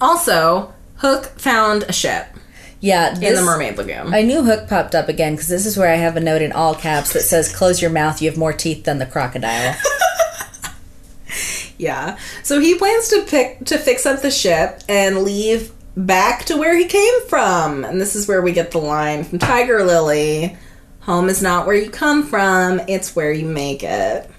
[0.00, 2.26] Also, Hook found a ship
[2.80, 4.12] Yeah, in the Mermaid Lagoon.
[4.14, 6.50] I knew Hook popped up again because this is where I have a note in
[6.52, 8.22] all caps that says, "Close your mouth.
[8.22, 9.76] You have more teeth than the crocodile."
[11.78, 12.18] Yeah.
[12.42, 16.76] So he plans to pick to fix up the ship and leave back to where
[16.76, 17.84] he came from.
[17.84, 20.56] And this is where we get the line from Tiger Lily.
[21.00, 24.30] Home is not where you come from, it's where you make it.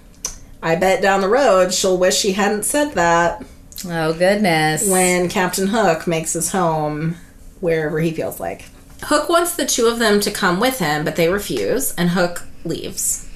[0.62, 3.44] I bet down the road she'll wish she hadn't said that
[3.88, 4.90] oh goodness.
[4.90, 7.16] when Captain Hook makes his home
[7.62, 8.66] wherever he feels like.
[9.04, 12.44] Hook wants the two of them to come with him, but they refuse, and Hook
[12.66, 13.28] leaves.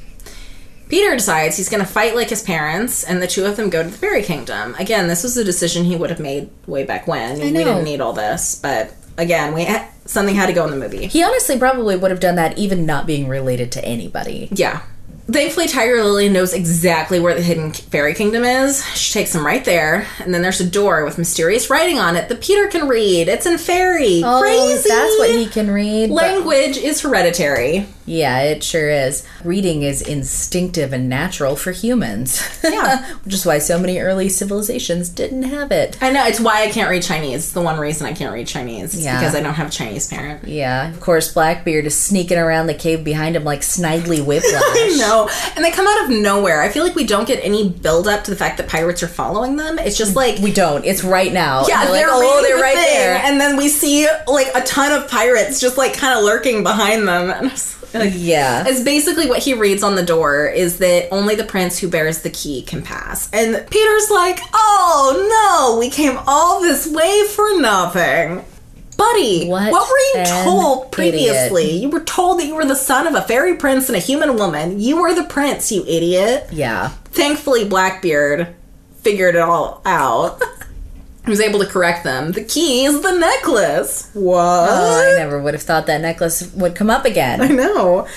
[0.94, 3.82] Peter decides he's going to fight like his parents, and the two of them go
[3.82, 4.76] to the fairy kingdom.
[4.78, 7.40] Again, this was a decision he would have made way back when.
[7.40, 7.64] We know.
[7.64, 11.08] didn't need all this, but again, we eh, something had to go in the movie.
[11.08, 14.50] he honestly probably would have done that even not being related to anybody.
[14.52, 14.84] Yeah.
[15.26, 18.86] Thankfully, Tiger Lily knows exactly where the hidden fairy kingdom is.
[18.96, 22.30] She takes him right there, and then there's a door with mysterious writing on it
[22.30, 23.30] that Peter can read.
[23.30, 24.22] It's in fairy.
[24.24, 24.90] Oh, Crazy.
[24.90, 26.10] that's what he can read.
[26.10, 27.88] but- Language is hereditary.
[28.06, 29.26] Yeah, it sure is.
[29.44, 32.42] Reading is instinctive and natural for humans.
[32.64, 33.06] Yeah.
[33.24, 35.98] Which is why so many early civilizations didn't have it.
[36.02, 37.36] I know it's why I can't read Chinese.
[37.46, 38.94] It's the one reason I can't read Chinese.
[38.96, 39.20] It's Yeah.
[39.20, 40.48] because I don't have a Chinese parent.
[40.48, 44.54] Yeah, of course, Blackbeard is sneaking around the cave behind him like Snidely Whiplash.
[44.64, 46.62] I know, and they come out of nowhere.
[46.62, 49.08] I feel like we don't get any build up to the fact that pirates are
[49.08, 49.80] following them.
[49.80, 50.84] It's just like We don't.
[50.86, 51.66] It's right now.
[51.68, 53.16] yeah, And they're, like, oh, they're the right thing, there.
[53.24, 57.08] and then we see like a ton of pirates just like kind of lurking behind
[57.08, 57.30] them.
[57.30, 58.64] And it's like, yeah.
[58.68, 62.22] It's basically what he reads on the door is that only the prince who bears
[62.22, 63.30] the key can pass.
[63.32, 68.44] And Peter's like, "Oh no, we came all this way for nothing."
[68.96, 71.72] Buddy, What what, were you told previously?
[71.78, 74.36] You were told that you were the son of a fairy prince and a human
[74.36, 74.80] woman.
[74.80, 76.48] You were the prince, you idiot.
[76.52, 76.90] Yeah.
[77.06, 78.56] Thankfully, Blackbeard
[79.02, 80.42] figured it all out.
[81.26, 82.34] he was able to correct them.
[82.34, 84.10] The key is the necklace.
[84.14, 84.70] What?
[84.70, 87.42] Oh, I never would have thought that necklace would come up again.
[87.42, 88.08] I know.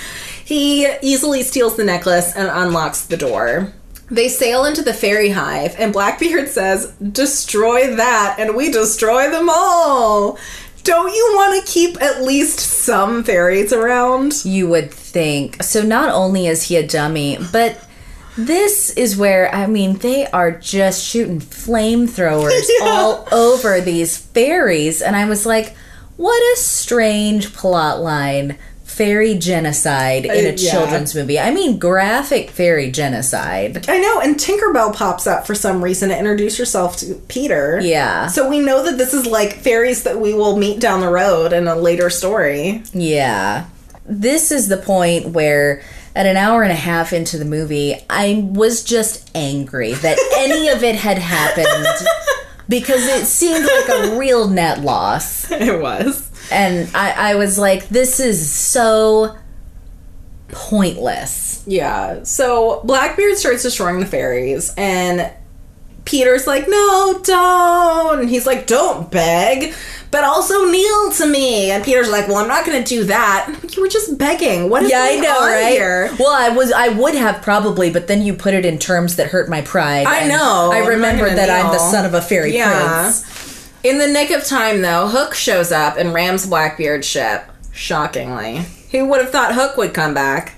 [0.43, 3.73] He easily steals the necklace and unlocks the door.
[4.09, 9.49] They sail into the fairy hive, and Blackbeard says, Destroy that, and we destroy them
[9.49, 10.37] all.
[10.83, 14.45] Don't you want to keep at least some fairies around?
[14.45, 15.61] You would think.
[15.61, 17.77] So not only is he a dummy, but
[18.37, 25.15] this is where I mean they are just shooting flamethrowers all over these fairies and
[25.15, 25.75] I was like,
[26.17, 28.57] what a strange plot line.
[28.83, 30.71] Fairy genocide in a Uh, yeah.
[30.71, 31.39] children's movie.
[31.39, 33.87] I mean graphic fairy genocide.
[33.87, 37.79] I know, and Tinkerbell pops up for some reason to introduce herself to Peter.
[37.79, 38.25] Yeah.
[38.27, 41.53] So we know that this is like fairies that we will meet down the road
[41.53, 42.81] in a later story.
[42.91, 43.65] Yeah.
[44.07, 45.83] This is the point where,
[46.17, 50.67] at an hour and a half into the movie, I was just angry that any
[50.69, 51.85] of it had happened
[52.67, 55.37] because it seemed like a real net loss.
[55.57, 56.29] It was.
[56.51, 59.37] And I, I was like, this is so
[60.47, 61.63] pointless.
[61.67, 62.23] Yeah.
[62.23, 65.31] So Blackbeard starts destroying the fairies, and
[66.07, 68.21] Peter's like, no, don't.
[68.21, 69.73] And he's like, don't beg,
[70.09, 71.69] but also kneel to me.
[71.69, 73.53] And Peter's like, well, I'm not going to do that.
[73.75, 74.69] You were just begging.
[74.69, 75.71] What is Yeah, I know, right?
[75.71, 76.09] here?
[76.17, 79.27] Well, I was, I would have probably, but then you put it in terms that
[79.27, 80.07] hurt my pride.
[80.07, 80.71] I know.
[80.73, 83.01] I remembered that I'm the son of a fairy Yeah.
[83.03, 83.69] prince.
[83.83, 87.43] In the nick of time, though, Hook shows up and rams Blackbeard's ship.
[87.73, 88.65] Shockingly.
[88.91, 90.53] Who would have thought Hook would come back?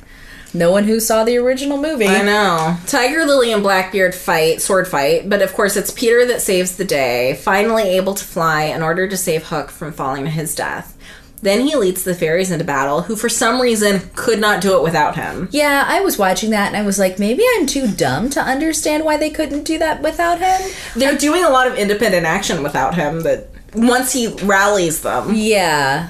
[0.54, 2.08] No one who saw the original movie.
[2.08, 2.78] I know.
[2.88, 6.86] Tiger Lily and Blackbeard fight, sword fight, but of course it's Peter that saves the
[6.86, 10.98] day, finally able to fly in order to save Hook from falling to his death.
[11.42, 14.84] Then he leads the fairies into battle, who for some reason could not do it
[14.84, 15.48] without him.
[15.52, 19.06] Yeah, I was watching that and I was like, maybe I'm too dumb to understand
[19.06, 20.72] why they couldn't do that without him.
[20.96, 25.34] They're doing a lot of independent action without him that once he rallies them.
[25.34, 26.10] Yeah.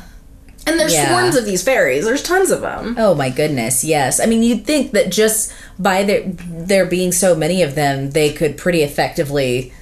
[0.67, 1.07] And there's Yeah.
[1.09, 2.95] swarms of these fairies, there's tons of them.
[2.99, 4.19] Oh my goodness, yes.
[4.19, 8.31] I mean, you'd think that just by there there being so many of them, they
[8.31, 9.73] could pretty effectively,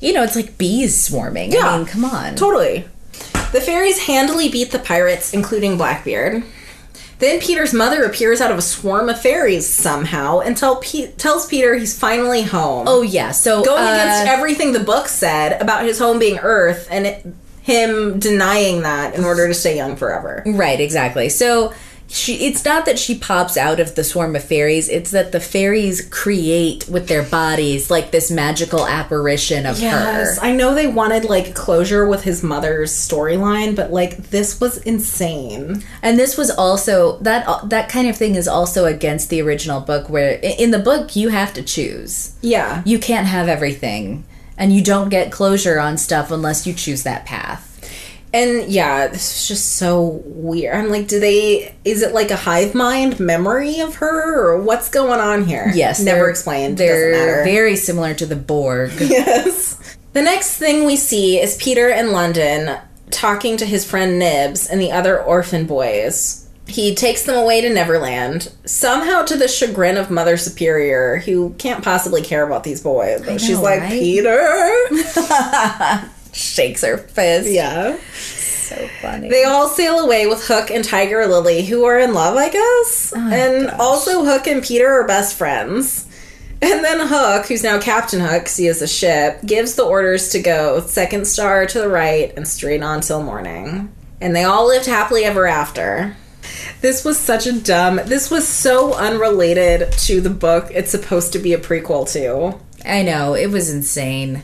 [0.00, 1.52] you know, it's like bees swarming.
[1.52, 1.68] Yeah.
[1.68, 2.36] I mean, come on.
[2.36, 2.84] Totally.
[3.52, 6.42] The fairies handily beat the pirates, including Blackbeard.
[7.20, 11.46] Then Peter's mother appears out of a swarm of fairies somehow and tell Pe- tells
[11.46, 12.86] Peter he's finally home.
[12.88, 16.88] Oh yeah, so going uh, against everything the book said about his home being Earth
[16.90, 17.24] and it,
[17.64, 20.42] him denying that in order to stay young forever.
[20.44, 21.30] Right, exactly.
[21.30, 21.72] So
[22.08, 25.40] she it's not that she pops out of the swarm of fairies, it's that the
[25.40, 30.44] fairies create with their bodies like this magical apparition of Yes, her.
[30.44, 35.82] I know they wanted like closure with his mother's storyline, but like this was insane.
[36.02, 40.10] And this was also that that kind of thing is also against the original book
[40.10, 42.36] where in the book you have to choose.
[42.42, 42.82] Yeah.
[42.84, 44.26] You can't have everything
[44.56, 47.70] and you don't get closure on stuff unless you choose that path.
[48.32, 50.74] And yeah, this is just so weird.
[50.74, 51.72] I'm like, do they?
[51.84, 55.70] Is it like a hive mind memory of her, or what's going on here?
[55.72, 56.76] Yes, never explained.
[56.76, 58.90] They're very similar to the Borg.
[58.98, 59.96] yes.
[60.14, 62.76] The next thing we see is Peter in London
[63.10, 66.43] talking to his friend Nibs and the other orphan boys.
[66.66, 71.84] He takes them away to Neverland, somehow to the chagrin of Mother Superior, who can't
[71.84, 73.20] possibly care about these boys.
[73.24, 73.90] But she's like, right?
[73.90, 74.50] Peter.
[76.32, 77.48] Shakes her fist.
[77.50, 77.96] yeah.
[78.12, 79.28] So funny.
[79.28, 83.12] They all sail away with Hook and Tiger Lily, who are in love, I guess.
[83.14, 86.06] Oh, and also, Hook and Peter are best friends.
[86.62, 90.30] And then Hook, who's now Captain Hook, 'cause he has a ship, gives the orders
[90.30, 93.92] to go second star to the right and straight on till morning.
[94.20, 96.16] And they all lived happily ever after.
[96.80, 98.00] This was such a dumb.
[98.06, 102.58] This was so unrelated to the book it's supposed to be a prequel to.
[102.84, 104.42] I know, it was insane.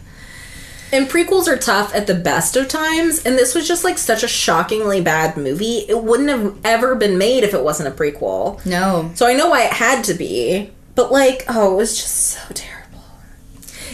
[0.93, 4.25] And prequels are tough at the best of times, and this was just like such
[4.25, 5.85] a shockingly bad movie.
[5.89, 8.65] It wouldn't have ever been made if it wasn't a prequel.
[8.67, 9.11] No.
[9.15, 12.41] So I know why it had to be, but like, oh, it was just so
[12.55, 12.81] terrible.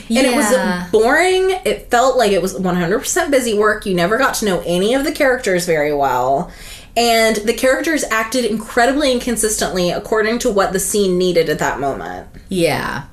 [0.08, 0.22] Yeah.
[0.22, 1.50] And it was boring.
[1.64, 3.84] It felt like it was 100% busy work.
[3.84, 6.50] You never got to know any of the characters very well.
[6.96, 12.28] And the characters acted incredibly inconsistently according to what the scene needed at that moment.
[12.48, 13.04] Yeah.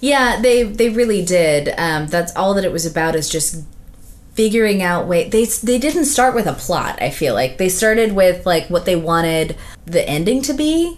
[0.00, 1.74] Yeah, they they really did.
[1.76, 3.64] Um, that's all that it was about is just
[4.38, 8.12] figuring out way they they didn't start with a plot i feel like they started
[8.12, 10.96] with like what they wanted the ending to be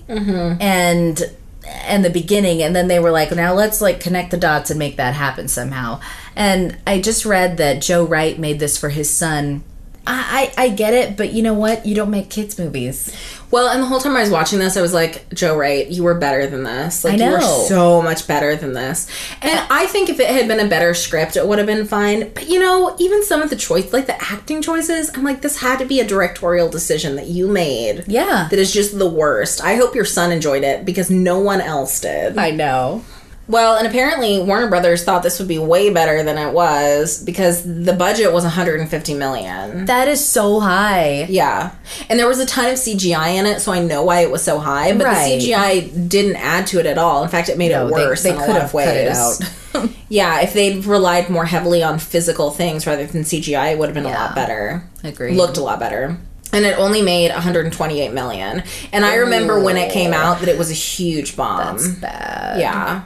[0.61, 4.69] and and the beginning and then they were like now let's like connect the dots
[4.69, 5.99] and make that happen somehow
[6.37, 9.65] and i just read that joe wright made this for his son
[10.07, 11.85] I, I I get it, but you know what?
[11.87, 13.15] You don't make kids movies.
[13.51, 16.05] Well, and the whole time I was watching this, I was like, Joe Wright, you
[16.05, 17.05] were better than this.
[17.05, 17.65] Like, I you were know.
[17.67, 19.09] so much better than this.
[19.43, 22.31] And I think if it had been a better script, it would have been fine.
[22.33, 25.61] But you know, even some of the choice, like the acting choices, I'm like, this
[25.61, 28.05] had to be a directorial decision that you made.
[28.07, 28.49] Yeah.
[28.51, 29.63] That is just the worst.
[29.63, 32.39] I hope your son enjoyed it because no one else did.
[32.39, 33.05] I know.
[33.51, 37.65] Well, and apparently Warner Brothers thought this would be way better than it was because
[37.65, 39.87] the budget was 150 million.
[39.87, 41.27] That is so high.
[41.29, 41.73] Yeah.
[42.09, 44.43] And there was a ton of CGI in it, so I know why it was
[44.45, 45.41] so high, but Right.
[45.41, 47.25] the CGI didn't add to it at all.
[47.25, 48.87] In fact, it made No, it worse they in a could lot have of ways.
[48.87, 49.91] cut it out.
[50.09, 53.95] yeah, if they'd relied more heavily on physical things rather than CGI, it would have
[53.95, 54.85] been a lot better.
[55.03, 55.37] Agreed.
[55.37, 56.17] Looked a lot better.
[56.53, 58.63] And it only made 128 million.
[58.93, 61.77] And I remember when it came out that it was a huge bomb.
[61.77, 62.59] That's bad.
[62.61, 63.03] yeah.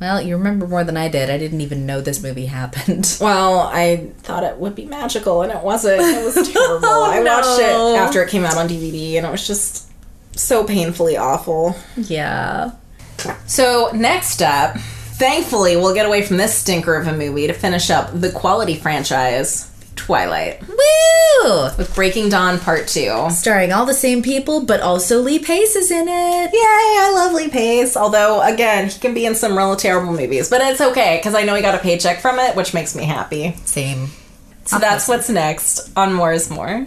[0.00, 1.28] Well, you remember more than I did.
[1.28, 3.16] I didn't even know this movie happened.
[3.20, 6.00] Well, I thought it would be magical, and it wasn't.
[6.00, 6.86] It was terrible.
[6.86, 9.90] Oh, I watched it after it came out on DVD, and it was just
[10.38, 11.74] so painfully awful.
[11.96, 12.72] Yeah.
[13.46, 17.90] So, next up, thankfully, we'll get away from this stinker of a movie to finish
[17.90, 19.67] up the quality franchise
[19.98, 21.64] Twilight Woo!
[21.76, 23.28] with Breaking Dawn Part 2.
[23.30, 26.50] Starring all the same people, but also Lee Pace is in it.
[26.52, 27.96] Yay, I love Lee Pace.
[27.96, 31.42] Although, again, he can be in some really terrible movies, but it's okay because I
[31.42, 33.54] know he got a paycheck from it, which makes me happy.
[33.64, 34.08] Same.
[34.64, 36.86] So, that's what's next on More is More.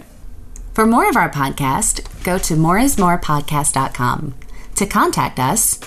[0.74, 4.34] For more of our podcast, go to moreismorepodcast.com.
[4.76, 5.80] To contact us,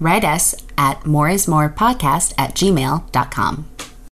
[0.00, 3.68] write us at moreismorepodcast at gmail.com.